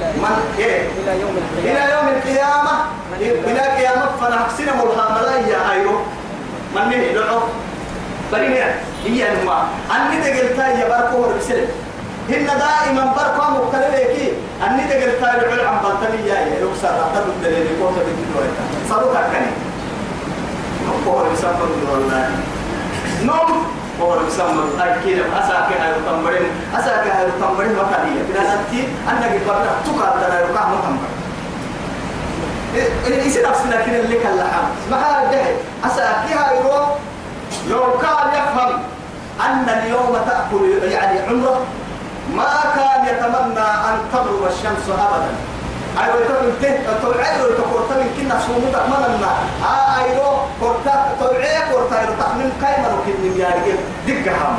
[0.02, 2.72] من إيه؟ إلى يوم القيامة إلى يوم القيامة
[3.22, 6.00] إلى قيامة فنحسن ملهامة يا أيرو
[6.76, 7.40] من نهي لعو
[8.32, 8.60] بني
[9.06, 9.66] هي الماء.
[9.92, 11.66] أني تقلتا يا باركو ورسل.
[12.30, 14.32] هن دائما باركو مختلفة
[14.68, 18.46] أني تقلتا يعلم عن بلتني يا يا يكسر أحد الدليل يكون تبدي
[18.90, 19.52] صاروخ أكني.
[21.08, 22.30] هو بيسافر والله
[23.24, 23.66] نوم
[24.02, 26.52] هو بيسافر أكيد أساك هاي التمرين.
[26.76, 27.26] أساك هاي
[27.92, 28.88] كان هي كنا نتي.
[29.34, 31.08] قلت بقى تقال ترى يركع ما تمر
[32.76, 34.94] إيه إيش نفسنا كنا اللي كان لحم.
[34.94, 35.42] هذا ده
[35.88, 36.60] أساك هاي
[37.70, 38.80] لو كان يفهم
[39.46, 41.62] أن اليوم تأكل يعني عمرة
[42.36, 45.32] ما كان يتمنى أن تغرب الشمس أبدا.
[46.04, 49.32] أيوة تقول ته تلعب وتقول تمن كنا سومو تكملنا
[49.64, 53.76] آه أيوة كورتا تلعب كورتا أيوة تخمن كايما وكن يارجع
[54.08, 54.58] دقة هم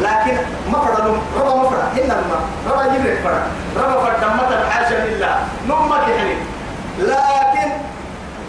[0.00, 0.36] لكن
[0.72, 1.00] ما فرد
[1.40, 2.38] ربا ما فرد هنا ما
[2.72, 3.42] ربا يبرك فرد.
[3.76, 5.38] ربا فرد دمتا حاشا لله.
[5.68, 6.34] نمك يعني.
[6.98, 7.70] لكن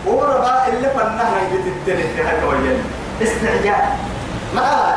[0.08, 2.78] هو ربا اللي فنها يتتنه في هاي كويل
[3.22, 3.86] استعجال.
[4.56, 4.96] ما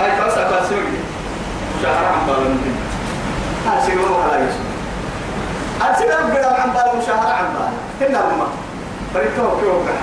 [0.00, 0.82] هاي توسع باسوي
[1.82, 2.74] شهر عم بالو ممكن
[3.66, 4.66] هاي سيقولوا على يوسف.
[5.82, 8.46] أرسل بلا عم بالو شهر عم بالو هنا ما
[9.14, 9.96] بريتو كيو كه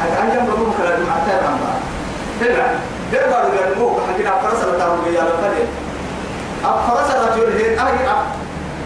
[0.00, 1.80] هذا أيام ربما كلا جمعة عم بالو
[2.42, 2.66] هنا
[3.12, 5.64] ده بارو جنبه حكينا فرس لا تعمل بيا لا فلي
[6.64, 7.76] أفرس لا تقول أي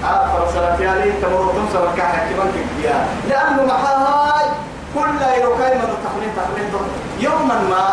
[0.04, 4.46] أفرس لا تيالي تمر تم سبك كحكيمان كبيا لأنه محاي
[4.94, 6.70] كل يروكاي من تحلين تحلين
[7.20, 7.84] يوما ما.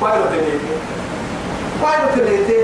[0.00, 0.74] فايرو تليتي.
[1.82, 2.60] فايرو تليتي.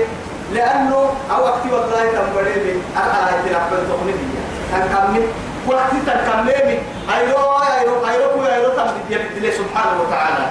[0.53, 4.39] لأنه أو وقت والله تنبري لي أنا تلعب تقنية.
[4.71, 5.23] تنكمل.
[5.67, 6.79] وقت تنكمل
[7.17, 7.39] أيرو
[7.79, 8.69] أيرو أيرو أيرو
[9.09, 10.45] تنبدي سبحانه وتعالى.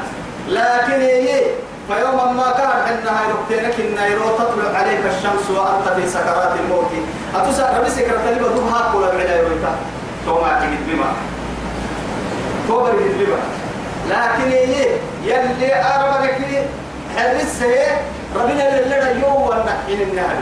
[0.49, 1.41] لكن هي
[1.89, 6.91] فيوما ما كان عندنا يركتينك إن يرو تطلع عليك الشمس وأنت في سكرات الموت.
[7.35, 9.75] أتسأل ربي سكرت لي بدوها كل العلا يرويتا
[10.27, 11.13] توما تجد بما.
[12.69, 13.39] توما تجد بما.
[14.11, 14.87] لكن هي
[15.25, 16.63] يلي أربك لي
[17.17, 17.99] حرس هي
[18.37, 20.37] ربنا اللي يوم ونحين النهر.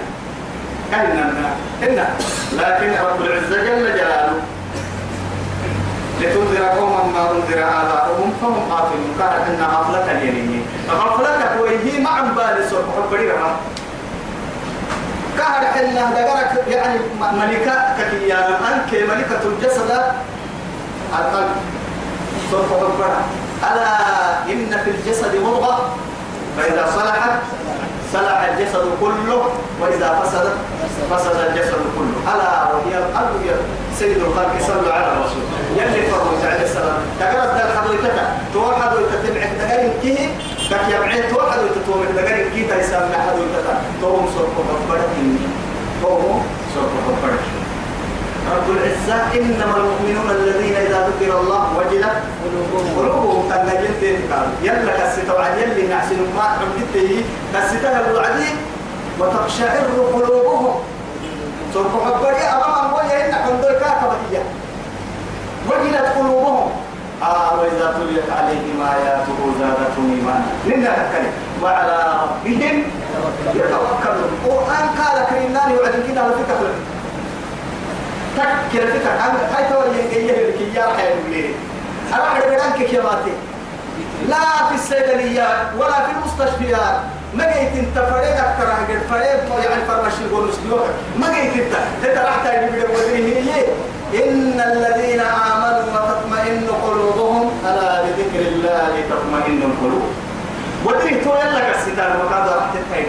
[0.91, 1.33] كهنا
[1.83, 2.09] هنا
[2.53, 4.41] لكن رب العزة جل جلاله.
[6.21, 12.69] لتنذر قوما ما أنذر آباؤهم فهم غافلون قال إن غفلة اليمين غفلة وهي مع بالي
[12.71, 13.57] سوف حبري رها
[15.39, 18.49] كهر حنا دقرك يعني ملكة كتيا.
[18.49, 19.91] أنك ملكة الجسد.
[21.19, 21.57] القلب.
[22.51, 23.23] سوف حبرها
[23.63, 23.97] ألا
[24.53, 25.97] إن في الجسد مضغة
[26.57, 27.31] فإذا صلحت
[28.13, 29.43] صلح الجسد كله
[29.81, 30.57] وإذا فسدت
[31.11, 32.17] فسد الجسد كله.
[32.35, 33.43] ألا وهي القلب
[33.99, 35.43] سيد الخلق صلوا على الرسول.
[35.77, 36.99] يلي فرموا عليه السلام.
[37.21, 38.17] تقرأت ذلك حضرتك
[38.55, 40.29] تقول حضرتك تبعك دقائق كيه
[40.71, 43.67] كك يبعي تقول حضرتك تقول دقائق كيه تيسام حضرتك
[44.03, 45.11] تقوم سوف بفرق
[46.03, 47.43] تقوم سوف بفرق
[48.55, 52.17] رب العزة إنما المؤمنون الذين إذا ذكر الله وجلت
[52.97, 53.51] قلوبهم.
[53.51, 58.51] تنجل تنقال يلا كسيتوا عن يلي نعسن ما عمدته كسيتها الوعدي
[59.19, 60.75] وتقشعر قلوبهم.
[61.75, 64.43] سوف حبري أمام وجه إن حمدوا كاكبتية
[65.69, 66.71] وجلت قلوبهم.
[67.23, 70.51] آه وإذا تليت عليهم آياته زادتهم إيمانا.
[70.67, 71.33] لنا تكلم
[71.63, 72.83] وعلى ربهم
[73.55, 74.31] يتوكلون.
[74.33, 76.61] القرآن قال كريمان وعدن كده على فكرة
[78.37, 79.11] تكل فكرة
[79.57, 80.61] هاي تولي جاية لك
[82.93, 83.33] يا ماتي.
[84.29, 86.97] لا في الصيدليات ولا في المستشفيات.
[87.35, 90.87] ما جيت أنت فريق أكثر عن فريق يعني فرمش يقول مسلوك
[91.19, 91.75] ما جيت أنت.
[92.05, 92.75] أنت راح تجيب
[93.15, 93.65] هي
[94.25, 100.11] إن الذين آمنوا وتطمئن قلوبهم ألا بذكر الله تطمئن القلوب.
[100.85, 103.07] ودري تو يلا كسيتان وكذا راح تتهيئ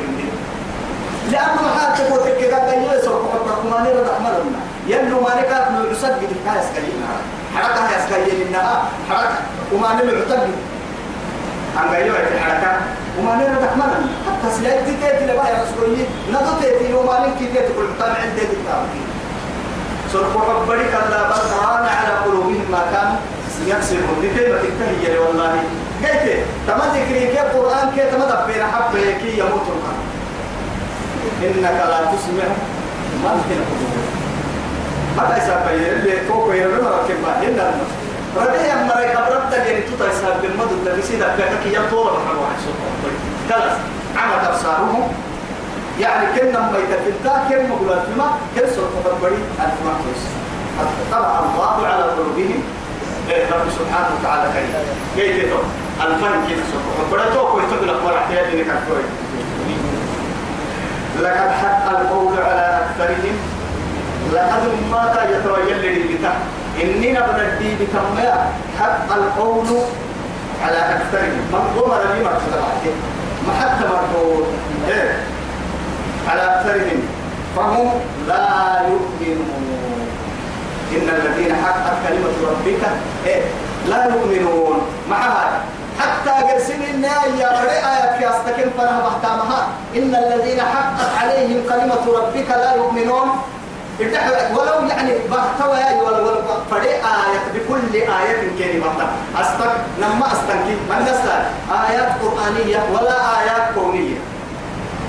[1.31, 2.37] لأنه حتى قال
[2.97, 4.39] يسوع فقط ما نرى رحمنا
[4.87, 7.07] يلو ما نكات من يصدق الكاس كلمة
[7.55, 9.39] حركة هي سكاية إنها حركة.
[9.73, 10.47] وما نمر عتق
[11.77, 12.71] عن قايلة في حركة
[13.19, 17.73] وما نرى رحمنا حتى سلاك تيتي لبا يا رسول الله نضو تيتي وما نمكي تيتي
[17.77, 18.83] كل مطامع عندي تكتاب
[20.13, 23.09] سرق ربك الله بل ران على قلوبهم ما كان
[23.67, 24.21] يكسبون.
[24.21, 25.53] دي كلمة تنتهي والله.
[26.03, 26.25] قلت
[26.67, 30.07] تما ذكري كيف قرآن كيف؟ تما دبينا حبه كي يموت القلب
[31.43, 32.47] إنك لا تسمع
[33.23, 33.55] ما في
[35.17, 37.71] هذا يسابق اللي توقع يرمى ركب ما هنا
[38.37, 43.11] ربي أما رأي قبرت يعني توتا يسابق المدى الذي سيدا بيتك يطول محمد واحد سوى
[43.49, 43.77] خلاص
[44.17, 45.11] عمت أبصارهم
[45.99, 46.71] يعني كنا
[47.03, 50.21] في التا كنا مقولات فيما كل سوى تفربري ألف مكتوس
[51.11, 52.63] طبعا الله على قلوبهم
[53.29, 54.73] رب سبحانه وتعالى كريم
[55.15, 55.57] كيف يتو
[56.01, 59.03] الفن كيف سوى تفربري توقع يتقل أخبار احتياج لك الكوي
[61.21, 63.56] لقد حق القول على أكثرهم
[64.33, 66.33] لقد ما يتويل بتاع
[66.83, 69.67] إني نبنى الدي بتميا حق القول
[70.63, 71.41] على أكثرهم.
[71.53, 72.95] من قوم لي ما تدرعته
[73.47, 74.47] ما حتى مرفوض
[74.89, 75.23] إيه.
[76.29, 77.01] على أكثرهم.
[77.55, 77.89] فهم
[78.27, 80.07] لا يؤمنون.
[80.91, 82.83] إن الذين حقت كلمة ربك
[83.25, 83.41] إيه.
[83.87, 84.81] لا يؤمنون.
[85.09, 85.61] مع هذا.
[85.99, 92.49] حتى قرسين النهاية فريق آيات في أستكن فنها بحتامها إن الذين حقت عليهم كلمة ربك
[92.49, 93.29] لا يؤمنون.
[93.99, 98.91] ولو يعني بحتوى ولا ولا فريق آية بكل آية كلمة
[99.41, 101.43] أستك لما أستنكي من نسأل
[101.89, 104.17] آيات قرآنية ولا آيات كونية.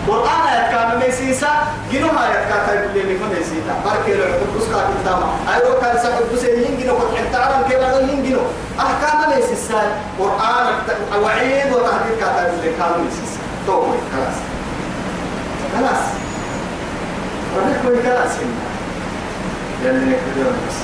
[0.08, 1.48] قرآن آيات كان ميسيسا
[1.92, 3.72] جنو آيات كان تقول لي من ميسيسا.
[3.84, 8.00] بارك الله فيك بس كان تاما أيوة كان سبب بس ينجنو كنت تعلم كيف هذا
[8.00, 8.40] ينجنو
[8.80, 9.82] أحكام ميسيسا.
[10.18, 10.66] قرآن
[11.22, 13.38] وعيد وتهديد كان تقول لي كان ميسيسا.
[13.66, 14.38] تومي خلاص.
[15.76, 16.04] خلاص.
[17.56, 18.32] ونحن خلاص.
[19.84, 20.76] لأن يكبرون بس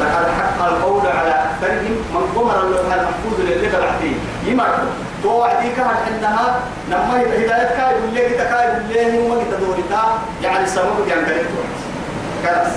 [0.00, 5.86] لقد حق القول على أكثرهم من قمر اللوح المحفوظ للي بعدين يمرضوا تو وعدي كان
[6.06, 10.02] عندها لما هداية كاي يقول لك كاي يقول لك وما كده
[10.42, 11.42] يعني سبب يعني كده
[12.44, 12.72] خلاص.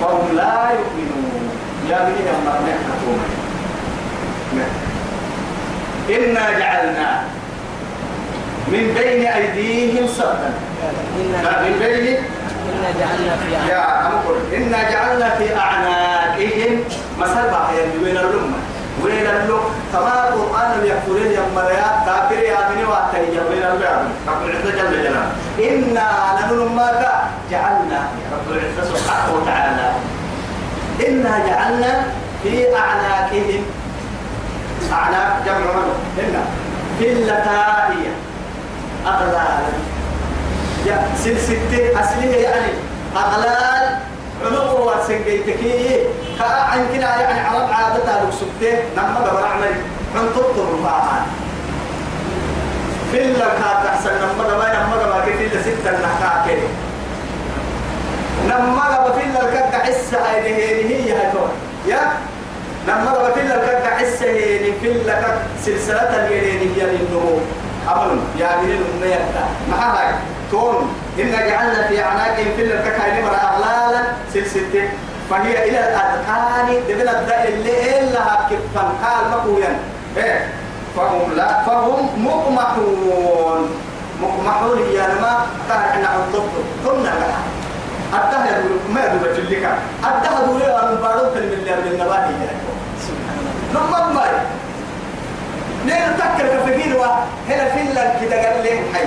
[0.00, 1.50] فهم لا يؤمنون.
[1.90, 3.18] يا بني أما نحن
[6.10, 7.22] إنا جعلنا
[8.68, 10.50] من بين أيديهم سدا
[11.62, 12.16] من بين
[12.68, 16.84] إنا جعلنا في يا أمكر إنا جعلنا في أعناقهم.
[17.18, 17.68] مثل بقى
[18.04, 18.58] وين الأمة
[19.02, 19.58] وين اللو
[19.92, 25.26] كما القرآن يقولون يا مريا كافر يا مني واتري وين البعض رب العزة جل جلاله.
[25.58, 26.88] إنا نحن ما
[27.50, 28.00] جعلنا
[28.32, 29.90] رب العزة سبحانه وتعالى.
[31.08, 31.92] إنا جعلنا
[32.42, 33.64] في أعناقهم.
[34.92, 35.92] أعناق جمع من
[36.24, 36.42] إنا.
[36.98, 38.12] في اللتائية.
[39.06, 39.97] أغلالا.
[40.86, 42.72] يا سلسلة أصلية يعني.
[43.16, 43.98] أغلال
[44.46, 46.00] عنق وسنجيتكي
[46.38, 48.78] كأعن كنا يعني عرب عادتها لو سبتة.
[48.96, 49.74] نما قبل عمل
[50.16, 51.26] عن تطر معها
[53.12, 54.10] في اللكات أحسن.
[54.10, 56.52] نما قبل نما قبل كتير ستة نحكا
[58.46, 61.32] نما قبل في اللكات حس هذه هي هي
[61.86, 62.12] يا؟
[63.10, 67.38] قبل في اللكات حس هي في اللكات سلسلة اليدين هي للنمو.
[67.88, 69.28] أمر يا الأمنية
[69.70, 70.14] ما هاي؟
[70.50, 74.02] تون إن جعلنا في أعناقهم في الككاين مرة أغلالا
[74.34, 74.88] سلسلة
[75.30, 79.78] فهي إلى الأذقان دبل الداء اللي إلا كفن قال مقويا
[80.16, 80.48] إيه
[80.96, 83.70] فهم لا فهم مقمحون
[84.22, 86.48] مقمحون هي ما قال إحنا عطبتم
[86.84, 87.38] ثم لها
[88.12, 89.68] يقول ما يدور تلك
[90.04, 92.24] أتاه يقول أنا مبارك من اللي من النبات
[93.06, 93.38] سبحان
[93.74, 94.30] الله نمم ماي
[95.86, 99.04] نين تكر كفقين وهنا في الله كده قال لي حي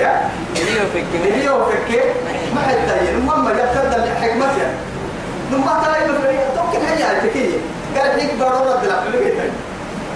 [0.00, 2.04] يا اللي يفكر اللي هو فكر
[2.54, 2.62] ما
[3.12, 4.74] نمم ما يقتدى الحكمة يا
[5.52, 7.58] نمم تلاقي بفريق توكل هيا تكية؟
[7.98, 9.34] قال ليك بارو رد لا كل جيت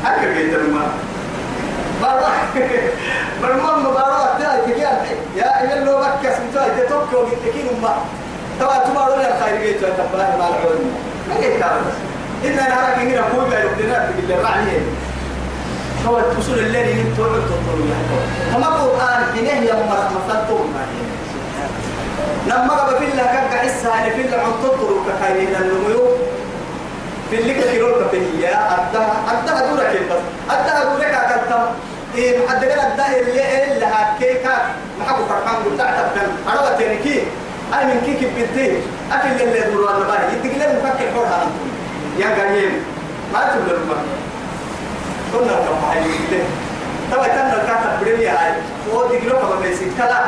[0.07, 0.81] أكر جيت نمم
[2.03, 2.25] بارو.
[3.43, 4.15] برمم بارو.
[4.15, 5.03] أكتر تكية.
[5.37, 6.35] يا إذا لو بكس.
[6.41, 7.89] متوي تتوكل وتكيه نمم
[8.61, 10.93] تبع تبارو يا خير جيت تبارو ما العلم
[11.29, 11.85] ما تعرف
[12.45, 14.73] إن أنا أراك هنا كوي بيرو دينا تقول لي رعني
[16.07, 17.87] هو الوصول الذي نمتوع تطلوا
[18.53, 20.65] كما القرآن حينه يوم مثلتم
[22.47, 23.45] لما قبل الله كان
[23.93, 26.01] أنا في الله عن تطلوا كخيرين النمو
[27.31, 30.23] في اللي كيروك في هي أدها أدها دورك بس.
[30.55, 31.63] أدها دورك أكلتم
[32.15, 34.57] إيه محد قال أدها اللي اللي هكيكا
[35.01, 37.23] محبو فرحان قلت أعتبر أنا وتركي
[37.73, 38.71] أنا من كيك بدي؟
[39.13, 40.19] أكل اللي دوروا أنا باي
[40.59, 41.47] لي مفكر حورها
[42.19, 42.73] يا قايم
[43.33, 43.99] ما تقول لهم
[45.35, 46.05] كنا كم حي
[47.11, 48.53] تبا تنا الكاتب بريمي هاي.
[48.95, 50.21] هو ديكلو كم بيسي كلا.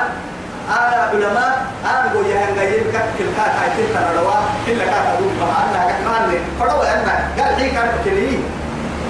[0.71, 2.81] أنا علماء أنا بقول يا هنجاي
[3.19, 7.55] كل كات هاي تلك الروا كل كات أقول بها أنا كمان لي فروا أنا قال
[7.61, 8.39] هي كان كلي.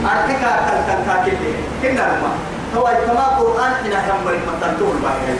[0.04, 1.52] أرتك كل كات كلي.
[1.82, 2.30] كنا ما
[2.76, 5.36] هو كما القرآن إن هم بريم تنتول باهي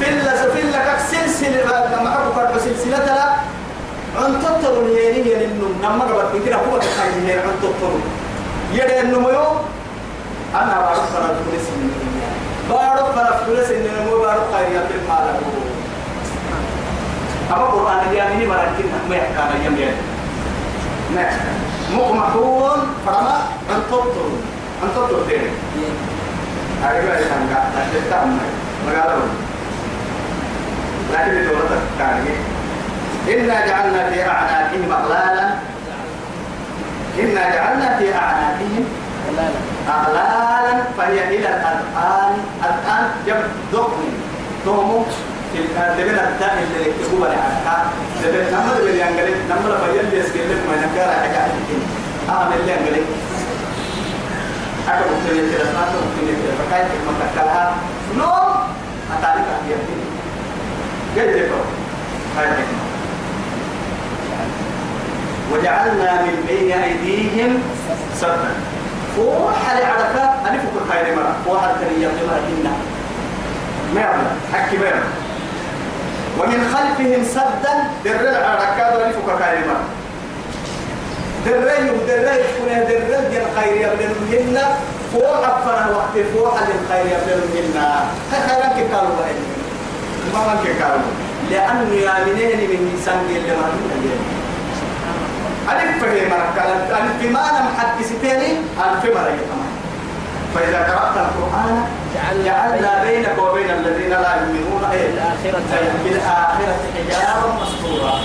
[0.00, 1.64] في الله في الله كك سلسلة
[2.16, 3.28] أبو كرب سلسلة لا
[4.16, 4.42] عن
[4.88, 7.90] هي لأنه نما قبل كده هو تخيل هي عن تطلع
[8.72, 9.28] يدي النمو
[10.54, 11.66] أنا بعرف فرق فلس
[12.70, 15.40] بعرف فرق فلس إن النمو بعرف خير يبين ما له
[17.50, 19.94] أما القرآن اللي أمني مركين ما يحكى ما يمين.
[21.14, 21.30] ما
[21.96, 22.78] مقمحون.
[23.06, 23.40] فرما.
[23.70, 24.26] أن تطر
[24.82, 25.50] أن تطر تاني
[26.82, 28.38] هذا ما يسمى أشتت أمي
[28.86, 29.22] ما قالوا
[31.12, 32.34] لكن الدولة تعني
[33.28, 35.69] إنا جعلنا في أعناقهم أغلالا.
[37.20, 38.84] إنا جعلنا في أعناقهم
[39.36, 45.02] لا لا أغلالا فهي إلى الآن الآن جمع ضخم
[45.52, 47.86] في الدبن الداء اللي يكتبوا على الحال
[48.22, 49.36] دبن نمر اللي ينقلب.
[49.50, 51.40] نمر فيل يسكلم ما نكار حاجة
[52.28, 53.06] أهم اللي ينقلب.
[54.88, 57.74] أكو ممكن يتلا أكو ممكن يتلا فكاية ما تكلها
[58.18, 58.50] نوم.
[59.18, 60.00] أتعرف عن يمين
[61.16, 61.66] جد يفهم
[62.36, 62.89] هاي الحكمة.
[65.52, 67.62] وجعلنا من بين أيديهم
[68.20, 68.52] سدا.
[69.16, 71.36] فوح لعرفة ألف كل مرة.
[71.46, 72.72] فوح الكريم لما إنا
[73.94, 75.06] مرة حكي مرة
[76.38, 77.74] ومن خلفهم سدا.
[78.04, 79.32] در العركات ألف كل
[79.68, 79.84] مرة.
[81.46, 84.66] دري دري كنا دري دي الخير يبلن منا
[85.12, 89.34] فوح أفنى وقت فوح للخير يبلن منا خيرا كتالو بهي
[90.34, 91.00] ما من كتالو
[91.50, 94.29] لأنه يامنين من إنسان اللي ما نقول
[95.72, 96.62] ألف فهي مركة
[96.98, 99.70] ألف ما نم حد ستيني ألف مرة كمان
[100.54, 101.84] فإذا قرأت القرآن
[102.44, 105.62] جعلنا بينك وبين الذين لا يؤمنون إيه؟ الآخرة
[106.04, 108.20] بالآخرة حجابا مستورا.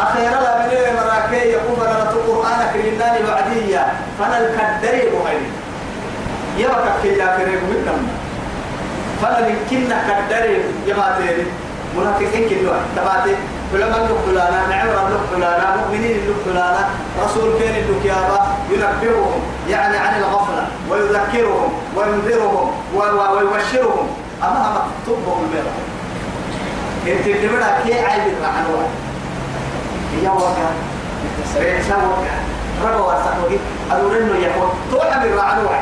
[0.00, 3.86] أخيرا لا من مراكي يقول لنا القرآن كريمان الوعدية.
[4.18, 5.36] فأنا الكدري بهاي
[6.58, 8.08] يبقى كي يا كريم منهم
[9.22, 11.46] فأنا يمكن كدري جماعتين
[11.96, 13.34] منافقين كلها تبعتي
[13.74, 16.88] علماء لنا نعمر لنا مؤمنين لنا
[17.24, 18.40] رسول كين اللقيابة
[18.70, 24.08] ينبههم يعني عن الغفلة ويذكرهم وينذرهم ويبشرهم.
[24.42, 25.78] أما مكتوبهم المرأة.
[27.06, 28.86] إنت تبدا كي عيب الرعنوة
[30.12, 30.68] هي وقع
[31.56, 32.34] ريسا وقع.
[32.84, 33.56] ربا واسع وقع.
[33.90, 34.68] أدور إنه يحوى.
[34.92, 35.78] توحى من الرعنوة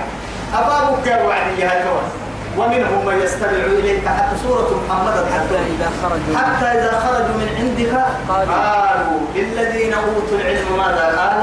[0.55, 2.26] أبابك يا وعدي يا جواز
[2.59, 4.09] ومنهم من يستمع إليك.
[4.09, 6.37] حتى سورة محمد حتى إذا خرجوا.
[6.37, 7.93] حتى إذا خرجوا من عندك
[8.29, 9.21] قالوا.
[9.35, 11.41] للذين أوتوا العلم ماذا قال؟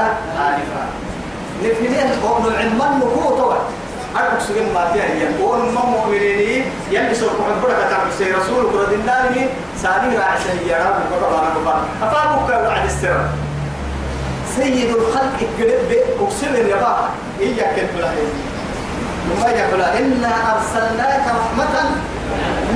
[0.48, 0.84] آنفا.
[1.64, 3.40] نفنين قوم العلم النقوط
[4.16, 5.26] أرقص سجن ما هي.
[5.42, 9.48] قوم ما مؤمنين يلي سوف حبرك تعمل سي رسولك رد النار
[9.82, 11.00] سالي راعي رب.
[11.20, 13.20] بقى أنا بقى أفاقك وعد السر
[14.56, 15.90] سيد الخلق قلب
[16.20, 17.08] أقسم يا بابا.
[17.40, 18.26] إياك البلاهي
[19.24, 21.74] ثم يقول إنا أرسلناك رحمة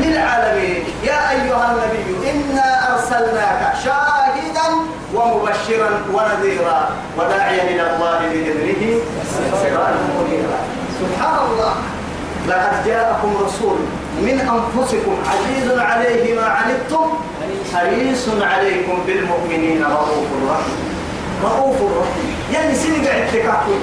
[0.02, 0.84] للعالمين.
[1.04, 4.68] يا أيها النبي إنا أرسلناك شاهدا
[5.14, 9.00] ومبشرا ونذيرا وداعيا إلى الله بإذنه
[9.52, 10.58] وسراجا منيرا.
[11.00, 11.74] سبحان الله
[12.48, 13.78] لقد جاءكم رسول
[14.22, 17.06] من أنفسكم عزيز عليه ما عنتم
[17.74, 20.80] حريص عليكم بالمؤمنين رؤوف رحيم.
[21.44, 22.36] رؤوف رحيم.
[22.52, 23.80] يعني سنة قاعد تكاكل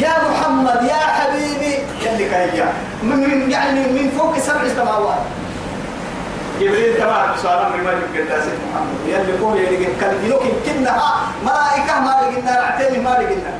[0.00, 1.74] يا محمد يا حبيبي.
[2.04, 2.68] يلي كهيا
[3.02, 5.22] من يعني من فوق سبع سماوات.
[6.60, 8.98] جبريل تمام سؤال من ما يمكن تاسف محمد.
[9.08, 11.10] يلي قول يلي كان يلوك يمكنها
[11.44, 13.52] ملائكة ما لقينا رعتين ما لقينا.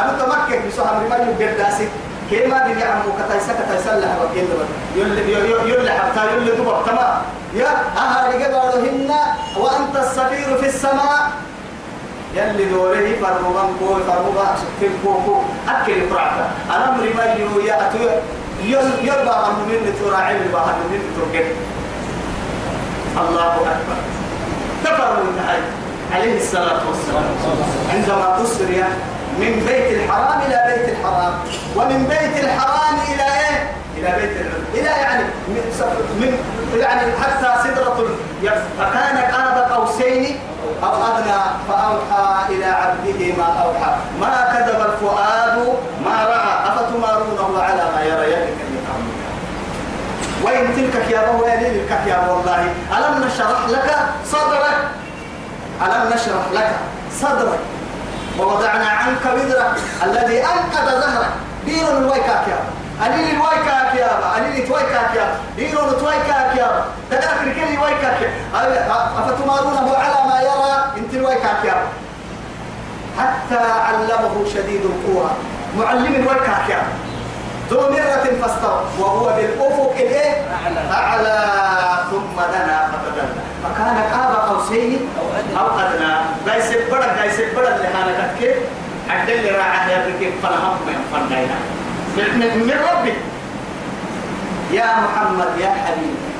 [0.00, 1.88] أنا تمكن بسؤال من ما يمكن تاسف
[2.30, 4.48] كيما دي يعمو كتايسا كتايسا لها وكيل
[4.96, 5.32] يلي
[5.72, 7.22] يلي حتى يلي دبر تمام.
[7.54, 9.10] يا أهل قبرهن
[9.60, 11.20] وأنت السفير في السماء.
[12.34, 15.34] يلي دوره فرموغان كو فرموغا سكين كو كو
[15.68, 17.98] أكل فرعتا أنا أمري ما يو يا أتو
[18.62, 21.46] يل يربا عن من تراعي البا عن من تركت
[23.20, 23.98] الله أكبر.
[24.84, 25.58] كفر من هاي
[26.14, 27.24] عليه الصلاة والسلام.
[27.94, 28.84] عندما تسري
[29.40, 31.34] من بيت الحرام إلى بيت الحرام.
[31.76, 34.64] ومن بيت الحرام إلى إيه؟ إلى بيت العلم.
[34.74, 35.24] إلى يعني
[36.20, 36.38] من
[36.80, 40.38] يعني حتى سدرة ال- فكان قاب قوسين
[40.84, 45.58] أو أدنى فأوحى إلى عبده ما أوحى ما كذب الفؤاد
[46.04, 48.52] ما رأى أفتمارونه على ما يرى يدك
[50.44, 52.62] وإن تلك يا أبو لك يا والله
[52.98, 54.78] ألم نشرح لك صدرك.
[55.82, 56.70] ألم نشرح لك
[57.20, 57.58] صدرك؟
[58.38, 61.30] ووضعنا عنك وزرك الذي أنقذ ظهرك
[61.66, 62.58] دين الويكاك يا
[63.06, 68.30] أليل الويكاك يا أليل تويكاك يا دين تويكاك يا تدرك الكل ويكاك.
[69.18, 71.76] أفتمارونه على ما يرى؟ انت الويكاك يا
[73.18, 75.30] حتى علمه شديد القوى.
[75.78, 76.82] معلم الويكاك يا
[77.72, 80.34] ذو مرة فاستوى وهو بالأفق الإيه؟
[80.92, 81.38] أعلى.
[82.10, 83.32] ثم دنا فتدلى.
[83.64, 85.08] فكان قاب قوسين
[85.58, 86.12] أو أدنى.
[86.48, 88.56] قايس بدر قايس بدر اللي أنا كتك
[89.10, 91.58] عدل لي راعي يا بكي فنهم من فنينا
[92.16, 93.14] من, من, من ربي.
[94.76, 96.32] يا محمد يا حبيبي.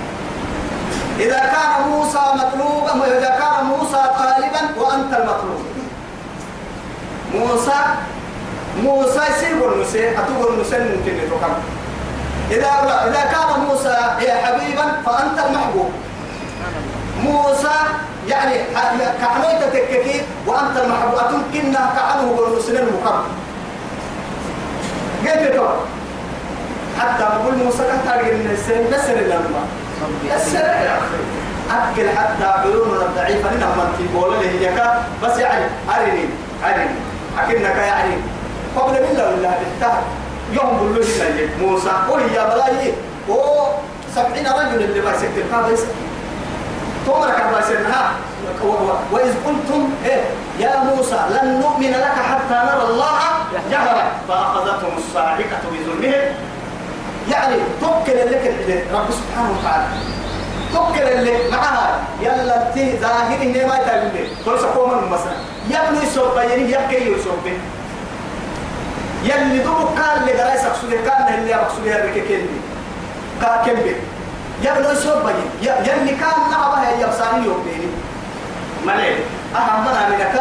[1.19, 5.63] إذا كان موسى مطلوبا وإذا كان موسى طالبا وأنت المطلوب.
[7.35, 7.79] موسى
[8.85, 11.53] موسى يصير النساء أتوب النساء ممكن يتوكل
[12.51, 12.67] إذا
[13.09, 13.97] إذا كان موسى
[14.27, 15.91] يا حبيبا فأنت المحبوب.
[17.25, 17.75] موسى
[18.29, 18.55] يعني
[19.21, 21.19] كعنوية تككي وأنت المحبوب.
[21.19, 23.25] أتمكنها كعنه بالرسل المكرم
[25.27, 25.77] قلت له
[27.01, 29.63] حتى بقول موسى كان تارجع من السن نسر لما
[30.37, 30.69] نسر.
[31.71, 36.25] أكل حتى عيوننا الضعيفة لنا من تقول له بس يعني أرني
[36.65, 36.91] أرني.
[37.39, 38.15] أكنك يعني
[38.77, 40.03] قبل بالله والله بالتهر
[40.53, 42.93] يوم بلوه لي موسى وهي بلاي.
[43.29, 43.35] و
[44.15, 45.87] سبعين رجل اللي بيسك الكعبة يسك
[47.07, 48.13] ثم ركب بيسنها
[49.13, 50.23] وإذ قلتم إيه
[50.59, 53.19] يا موسى لن نؤمن لك حتى نرى الله
[53.71, 54.05] جهرا.
[54.29, 56.35] فأخذتهم الصاعقة بظلمهم.
[57.31, 58.55] يعني توكل لك
[58.95, 59.85] رب سبحانه وتعالى.
[60.75, 62.01] توكل اللي معها.
[62.23, 65.33] يلا تي ظاهره ما تقول كل سقوم مثلا
[65.71, 67.45] يبني سوق يعني يبكي يسوق
[69.25, 72.59] يلي دوب كان اللي جراي سقسو كان اللي أقصد يا بك كلمة
[73.41, 73.95] كا كلمة
[74.63, 77.89] يبني سوق بني يلي كان نعبه يا يبصاني يوم بيني
[78.87, 79.15] ملي
[79.57, 80.33] أهمنا منك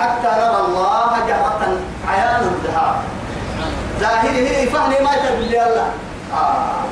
[0.00, 1.78] حتى نرى الله جهرة
[2.08, 2.96] عيان الذهاب.
[4.00, 5.10] ظاهره فهني ما
[5.40, 5.86] يلا
[6.34, 6.84] آه.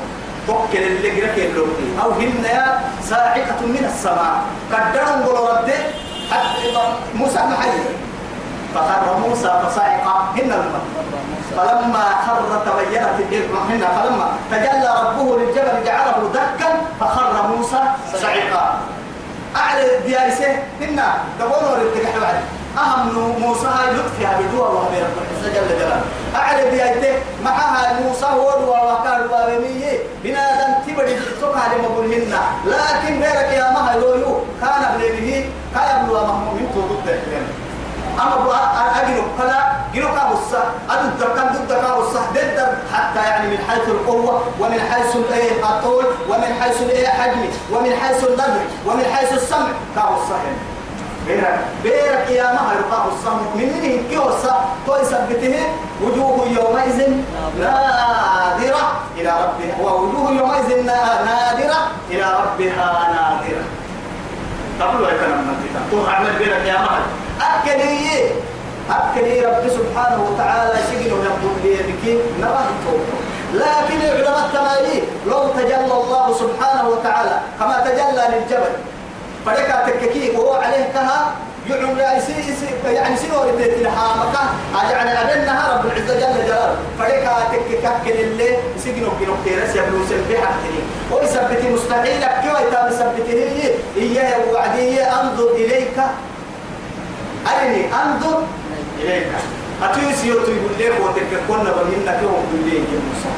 [0.47, 2.79] توكل اللي جرك اللوتي أو هن يا
[3.09, 4.43] صاعقة من السماء.
[4.73, 5.71] قدروا قولوا رد
[6.31, 7.69] حتى موسى محي
[8.75, 10.05] فخر موسى فصعق
[10.35, 10.83] هن الماء
[11.57, 13.07] فلما خر تبينت
[13.69, 16.69] هن فلما تجلى ربه للجبل جعله دكا
[16.99, 17.81] فخر موسى
[18.21, 18.79] صعقا.
[19.55, 20.51] أعلى ديارسه
[20.81, 21.03] هن
[21.39, 22.35] دبونوا رتك بعد
[22.77, 26.01] أهم موسى هاي لطفها بدوا الله رب العزة جل جلاله.
[26.35, 27.13] أعلى ديارته
[27.45, 32.33] معها موسى هو وكان بابنيه بنادم تبدي تسوق على مقولهن.
[32.65, 35.45] لكن بيرك يا مها يويو كان بليه
[35.75, 37.19] كان يبلو مهمومين تودد
[38.21, 38.51] أما بو
[39.01, 39.59] أجنو كلا
[39.93, 42.59] جنو كابوسا أدو الدكان ضد كابوسا ضد
[42.93, 47.41] حتى يعني من حيث القوة ومن حيث الإيه الطول ومن حيث الإيه حجم
[47.71, 49.67] ومن حيث النظر ومن حيث السمع.
[49.95, 50.53] كابوسا هنا
[51.27, 55.59] بيرك بيرك يا مهر كابوسا من منه كيوسا تو يثبته
[56.03, 57.11] وجوه يومئذ
[57.59, 59.75] نادرة إلى ربها.
[59.81, 61.79] ووجوه يومئذ نادرة
[62.11, 63.63] إلى ربها نادرة.
[64.81, 65.53] قبل أن تنمى
[65.91, 67.01] تو أعمل بيرك يا مهر
[67.43, 68.31] أكلي.
[68.89, 72.03] أكلي رب سبحانه وتعالى سجن يقول لي بك.
[72.41, 72.67] نراه
[73.53, 77.39] لكن العلماء التمارين لو تجلى الله سبحانه وتعالى.
[77.59, 78.73] كما تجلى للجبل.
[79.45, 81.31] فلك تككي وهو عليه كها.
[81.69, 81.99] يعلم
[82.85, 84.43] يعني سنور تتلها مكة
[84.91, 86.75] يعني أبنها رب العزة جل جلاله.
[86.99, 90.53] فلك تككك اللي سجنوا كنو كيرس يبلو سبحة
[91.11, 95.97] ويثبت مستحيل كيف يثبته إياه وعديه أنظر إليك.
[97.47, 98.43] أرني أنظر
[99.01, 99.27] إليك.
[99.83, 103.31] أتويس يوتو يقول لك وتككونا بمهنك يوم يقول لك يا موسى.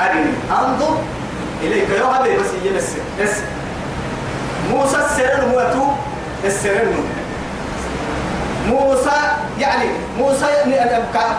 [0.00, 0.96] أرني أنظر
[1.62, 1.88] إليك.
[1.90, 3.34] يا هذا بس يجلس بس.
[4.70, 5.86] موسى السرن موتو
[6.44, 6.94] السرن.
[8.68, 9.18] موسى
[9.58, 9.88] يعني
[10.18, 10.46] موسى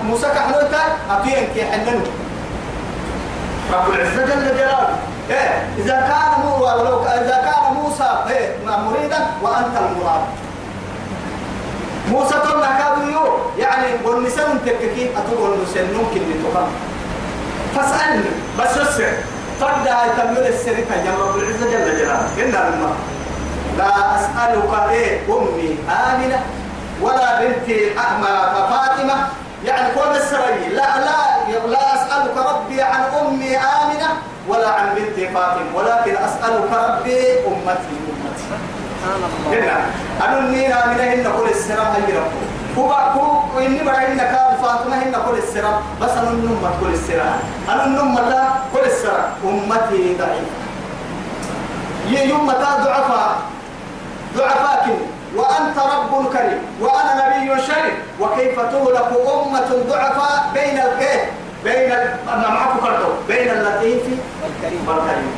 [0.03, 2.06] موسى كحنوتا أتوين كي حننو
[3.74, 4.89] رب العزة جل جلاله.
[5.30, 5.68] إيه.
[5.78, 10.22] إذا كان مو ولو إذا كان موسى إيه مريدا وأنت المراد.
[12.12, 16.68] موسى تنا كابيو يعني والنساء تككي أتقول النساء ممكن لتقام
[17.76, 18.30] فاسألني.
[18.60, 19.14] بس اسر
[19.62, 22.28] فدا يتمل السرقة يا رب العزة جل جلاله.
[22.38, 22.95] إن الماء
[23.78, 26.39] لا أسألك إيه أمي آمنة
[27.01, 28.28] ولا بنتي أحمى
[28.70, 29.28] فاطمة.
[29.66, 34.10] يعني كل السرية لا لا لا أسألك ربي عن أمي آمنة
[34.47, 35.76] ولا عن بنتي فاطمة.
[35.76, 37.97] ولكن أسألك ربي أمتي.
[39.51, 39.78] هنا
[40.26, 42.45] أنا نينا من هنا كل السلام ربه
[42.78, 47.39] هو هو إني برا إن كان فاطمة هنا كل السلام بس أنا النمة كل السلام
[47.70, 50.56] أنا النمة كل السلام أمتي ضعيفة.
[52.30, 53.36] يوم ضعفاء
[54.38, 54.97] ضعفاء
[55.36, 56.62] وأنت رب كريم.
[56.82, 57.95] وأنا نبي شريف.
[58.20, 61.22] وكيف تهلك أمة ضعفاء بين الكيف
[61.64, 61.91] بين
[62.34, 62.74] أنا معك
[63.28, 64.03] بين اللطيف
[64.43, 64.88] والكريم.
[64.88, 65.32] والكريم.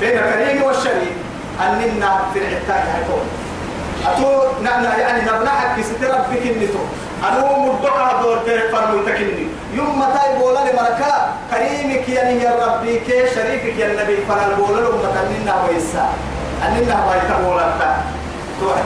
[0.00, 1.23] بين الكريم والشريف.
[1.60, 3.24] أننا في العتاق هيكون.
[4.06, 6.78] أتو نحن يعني نبنحك ستر ربك النتو
[7.28, 8.38] أنا مدقها دور
[8.72, 9.46] فرمو تكني.
[9.74, 15.00] يوم متى بولا لمركا كريمك يعني يا ربي كي شريفك يا النبي فنال بولا لهم
[15.00, 16.08] أننا ويسا
[16.66, 17.96] أننا ويتا بولا تا
[18.60, 18.84] توعد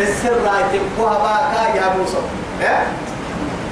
[0.00, 2.16] السر رايتم باكا يا موسى
[2.60, 2.86] إيه؟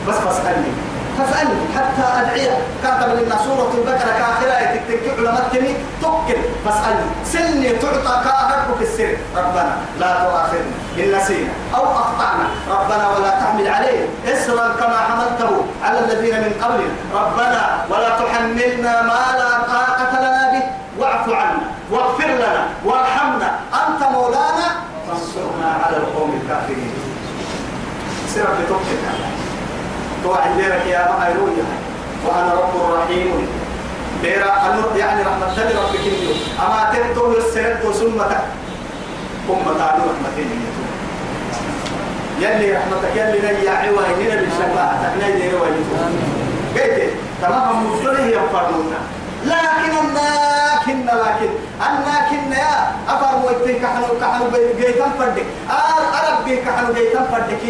[0.09, 0.73] بس فاسألني
[1.19, 4.55] فاسألني حتى أدعية كاتب لنا سورة البقرة كآخرة
[4.89, 7.07] تكتب علماء تمي توكل فاسألني.
[7.25, 9.17] سلني تعطى كاهرك في السر.
[9.37, 12.47] ربنا لا تؤاخذنا إن نسينا أو أخطأنا.
[12.71, 14.01] ربنا ولا تحمل عليه
[14.33, 15.53] إسرا كما حملته
[15.85, 16.95] على الذين من قبلنا.
[17.15, 19.94] ربنا ولا تحملنا ما لا طاقة
[30.25, 31.67] توعد لك يا مهيروية
[32.27, 33.49] وأنا رب رحيم.
[34.23, 38.31] بيرا أنو يعني رحمة الله ربك اليوم أما تبتو السنة سمة
[39.51, 40.61] أمة تعالوا رحمتين
[42.41, 45.97] يلي رحمتك يلي نيا عوائي هنا بالشفاعة يلي روايته
[46.75, 47.11] قلت
[47.43, 49.01] تمام مفتره ينفرنا
[49.45, 49.93] لكن
[50.93, 51.51] الناكن لكن.
[51.87, 54.45] الناكن يا أفر مويتين كحنو كحنو
[54.79, 55.47] جيتان فردك.
[55.71, 57.65] أرب بي كحنو جيتان فردك.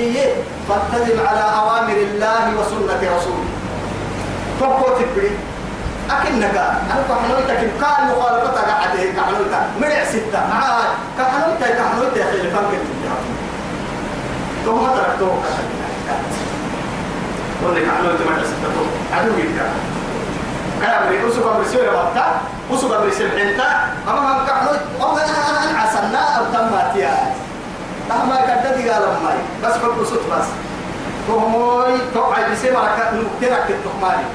[0.68, 3.48] فالتزم على أوامر الله وسنة رسوله.
[4.60, 5.30] فقوت بري
[6.10, 6.56] أكنك
[6.90, 10.40] أنا كحنويتك قال مخالفتك عليه كحنويتك مرع ستة.
[10.50, 12.80] معاد كحنويتك كحنويتك يا أخي لفنك
[14.64, 15.38] ثم تركتوه
[17.64, 18.68] قل لك كحنويتك مرع ستة.
[19.12, 19.34] عدوك
[20.80, 21.90] كلام لي أسوق أمر سوية
[22.72, 23.68] أسوق أمر سبحنتا
[24.08, 27.34] أما هم كحنوت أما أنا عسنا أو تمات يا
[28.10, 29.36] لما كددي قال ماي.
[29.64, 30.46] بس حب صوت بس.
[31.28, 34.26] فهموي توقع بسيما نكترك التخماني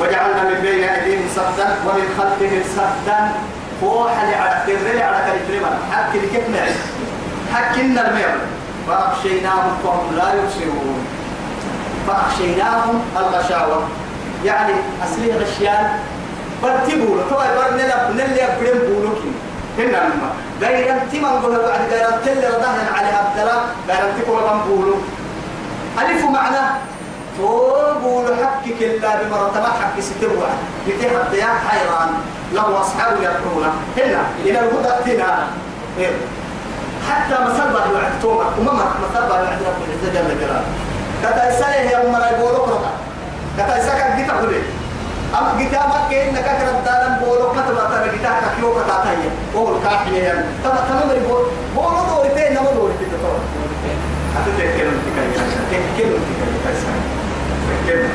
[0.00, 3.30] وجعلنا من بين أيديهم سدا ومن خلفهم سدا.
[3.80, 6.18] فوح على ترلي على كلمة حكي
[6.52, 6.76] نعيش.
[7.54, 8.34] حكينا المير
[8.88, 11.06] فأغشيناهم فهم لا يبصرون.
[12.06, 13.88] فأغشيناهم الغشاوة.
[14.44, 14.72] يعني
[15.04, 15.98] أصلي غشيان
[16.62, 19.32] برتبوا له طبعا برنا نلي أبرم بولوكي.
[19.78, 20.30] هنا لما.
[20.60, 24.60] غير أنت من قول بعد غير أنت اللي رضاهن على عبدالله غير أنت كل من
[24.68, 24.94] بولو؟
[26.00, 26.64] ألف معنى.
[27.38, 30.48] تقول حقك إلا بمرتبة حق ستروع
[30.86, 32.10] يتي حتى يا حيران.
[32.52, 33.64] له أصحاب يدعون
[33.98, 34.22] هنا.
[34.44, 35.46] إلى الهدى اتنا
[35.98, 36.10] إيه.
[37.10, 40.64] حتى مسبة يعد توما وما مسبة يعد رب العزة جل جلاله
[41.22, 42.90] كتا يسأله يا أمنا يقولوا كرتا.
[43.58, 44.62] كتا يسألك جيتا قولي
[45.38, 49.74] أم جيتا ما كين نكا كرت دارم بولو ما ترى جيتا كيو كتا تايا بول
[49.84, 51.44] كاحية يعني تما تما مري بول.
[51.76, 53.40] بولو دورتين نما دورتين تطور.
[54.36, 55.28] أتذكر تكاي
[55.96, 56.10] تكاي
[57.86, 58.06] تكاي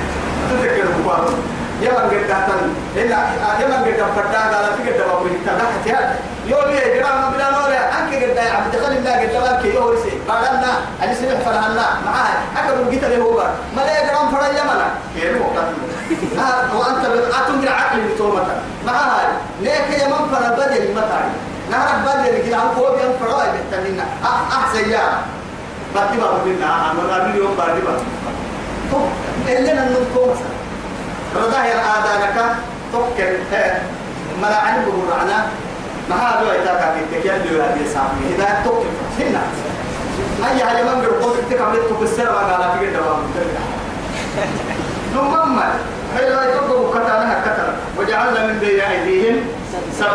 [0.51, 1.33] أتذكر بقارن
[1.81, 2.61] يلا قد دهتن
[2.95, 3.17] إلا
[3.61, 6.15] يلا قد فردا على في قد بابو تنحت يا
[6.45, 10.11] يوم يا جرام بلا نور أنك قد يا عبد خلي الله قد لك يو رسي.
[10.27, 10.71] بعدنا
[11.03, 13.39] أنا سمع فرهنا معاه أكبر جيت له هو
[13.75, 15.65] ما لا جرام فرا يمنا كيف؟ وقت
[16.75, 18.43] وأنت أتنقل عقل بتومة
[18.85, 19.27] معاه
[19.61, 21.19] ليك يا من فرا بدل متى
[21.71, 24.05] نعرف بدل كده عم هو بيان فرا بتنينا
[24.51, 25.21] أحسن يا
[25.95, 27.97] بعد ما بدنا أنا أنا اليوم بعد ما
[28.91, 28.97] تو
[29.47, 30.57] اللي ننقل مثلا
[31.35, 32.55] رضاه يا آدانك
[32.93, 33.37] تفكر
[34.41, 35.45] ملا عن بمرعنا
[36.09, 38.85] ما هذا يتاكا في التكيل هذه سامي إذا تفكر
[39.19, 39.41] هنا
[40.49, 43.17] أي حاجة من بيرقود تكمل تكسر ما قال في الدوام
[46.07, 49.35] ثم حلو يتوقف كتانها كتر وجعلنا من بين أيديهم
[49.99, 50.07] سدا.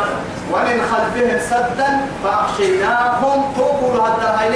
[0.53, 3.53] ومن خلفهم سدا فأغشيناهم.
[3.57, 4.53] توقوا هذا هاي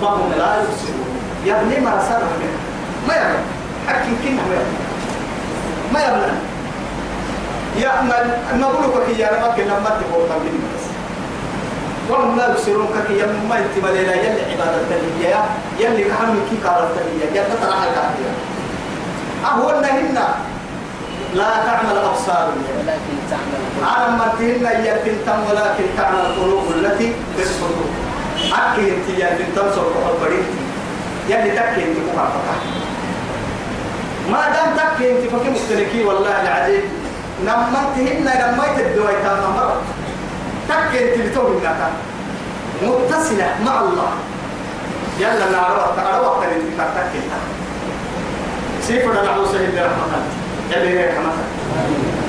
[0.00, 1.12] فهم لا يبصرون.
[1.46, 2.22] يا ابني ما سر
[3.08, 3.38] ما يبني
[3.88, 4.78] حكي كنا ما يبني
[5.92, 6.34] ما يبلغ
[7.76, 8.26] يأمل
[8.60, 10.84] نقولك كي يا ربك لما تقول تبين بس.
[12.10, 12.88] وهم لا يبصرون.
[13.08, 15.44] كي يم ما يتبع لنا يلي عبادة التلية
[15.78, 18.32] يلي كحمل كي قال التلية يلي ترى الكافية
[19.44, 20.18] أهون هن
[21.34, 27.88] لا تعمل أبصار ولكن تعمل عالم مرتهن يلفن تم ولكن تعمل القلوب التي في الصدور
[28.52, 30.44] أكي انت يلفن تم صدور البريد.
[31.28, 32.54] يلي تكي انت مخافقة
[34.30, 36.82] ما دام تكي انت فكي مستنكي والله العظيم.
[37.46, 39.80] نمتهن لما يتدوي تام مرة
[40.68, 41.60] تكي انت بتوه
[42.82, 44.10] متصلة مع الله.
[45.18, 47.20] يلا نعرف تعرف أكثر انت تكي
[48.86, 50.18] سيفنا نعوذ بالله رحمة
[50.70, 51.32] يلي رحمة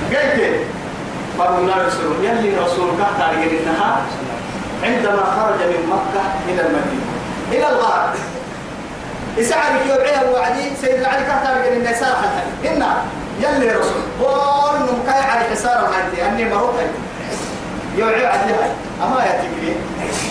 [0.09, 0.61] قلت
[1.39, 4.01] فهم لا يرسلون يلي رسول كهتا إنها
[4.83, 7.05] عندما خرج من مكة إلى المدينة.
[7.51, 8.13] إلى الغار
[9.37, 12.95] يسعرك يوعيها الوعدي سيدنا علي كهتا لقد إنه سارة حتى إنا
[13.39, 16.87] يلي رسول قول نمكاي على حسار هاي أني هاي
[17.97, 18.67] يوعي عليها
[19.03, 19.75] أما يتكلي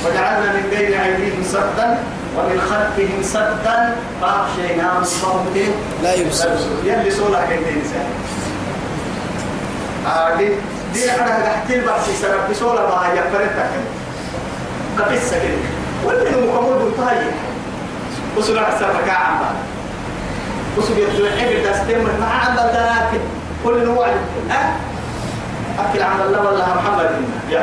[0.05, 1.99] وجعلنا من بين أيديهم سدا
[2.37, 5.57] ومن خلفهم سدا فأغشيناهم صمت
[6.03, 6.49] لا يبصر.
[6.85, 8.13] يلي سولا كنتين سهل
[10.93, 12.37] دي أنا قحتي البحث سنة.
[12.51, 15.61] بسولا ما هي فرنتا كده قفصة كده.
[16.05, 17.27] واللي مكمل بنتهي
[18.37, 19.55] وصل أحسن ركاع عم بعد.
[20.77, 23.11] وصل يبدو عبر داستمر مع عم بدناك
[23.65, 24.07] كل نوع
[25.79, 27.11] أكل عم الله والله محمد.
[27.53, 27.63] يا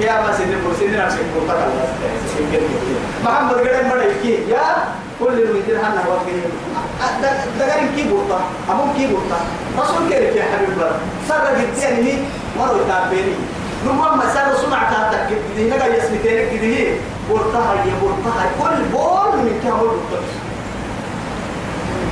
[0.00, 1.66] يا ما سيدنا مرسلين نفسك مرتقى
[3.24, 4.64] محمد قدام مرة يحكي يا
[5.20, 6.48] كل المدير هنا كده
[7.58, 8.40] دقارين كي بورتا
[8.70, 9.38] أمم كي بورتا
[9.78, 10.92] رسول كيرك يا حبيب الله.
[11.28, 12.14] سر جديني
[12.58, 13.34] مرة تابيني
[13.86, 15.70] نمام سر سمع تاتك جدي.
[15.70, 16.88] نجا يسمتينك جدي.
[17.28, 20.20] بورتا هي بورتا هي كل بول من كهول بورتا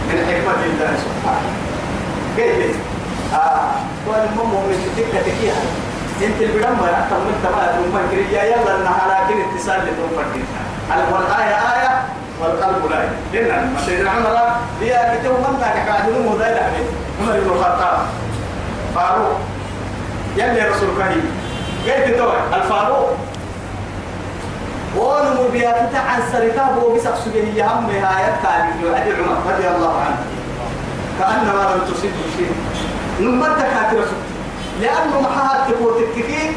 [0.08, 1.52] من حكمة الله سبحانه.
[2.36, 2.76] كيف
[3.34, 3.70] آه.
[4.06, 5.62] والمهم من تلك تكيها
[6.22, 11.54] انت البدن ما يحتم من تبع ثم كريا يلا انها لكن اتصال لتوم فردينها والآية
[11.74, 12.02] آية
[12.40, 14.50] والقلب لا لأن سيدنا عمر
[14.80, 16.86] ليا كتب من ذاك قاعدون موداي لحمد
[17.20, 17.98] عمر بن الخطاب
[18.94, 19.38] فاروق
[20.36, 21.30] يلي رسول كريم
[21.86, 23.10] قلت توي الفاروق
[24.96, 25.68] ونمو بيا
[26.08, 30.18] عن سرقاب وبسق سجيه هم نهاية تاريخ وعدي عمر رضي الله عنه
[31.18, 32.52] كأنما لم تصب شيء
[33.20, 34.04] نمت كاتب
[34.80, 36.52] لأنه محاها تقول تككي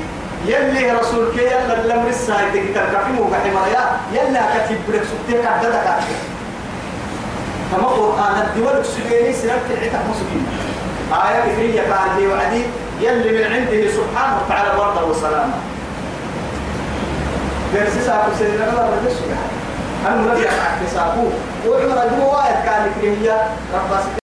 [0.45, 5.71] يلي رسول كي يلا لم رسا يتكتر كفي موقع حمايا يلا كتب برك سبتك عدد
[5.71, 6.19] كاتب
[7.71, 10.45] كما قرآن الدول السجيني سنة العتق مسكين
[11.11, 11.43] آية
[11.77, 12.63] كانت لي وعدي
[13.01, 15.53] يلي من عنده سبحانه وتعالى برضه وسلامه.
[17.73, 19.51] درس ساكو سيدنا الله رجل سبحانه.
[20.07, 21.25] أنه نبي أحكي ساكو
[21.67, 24.20] وعمر الجموات كان كريهية ربا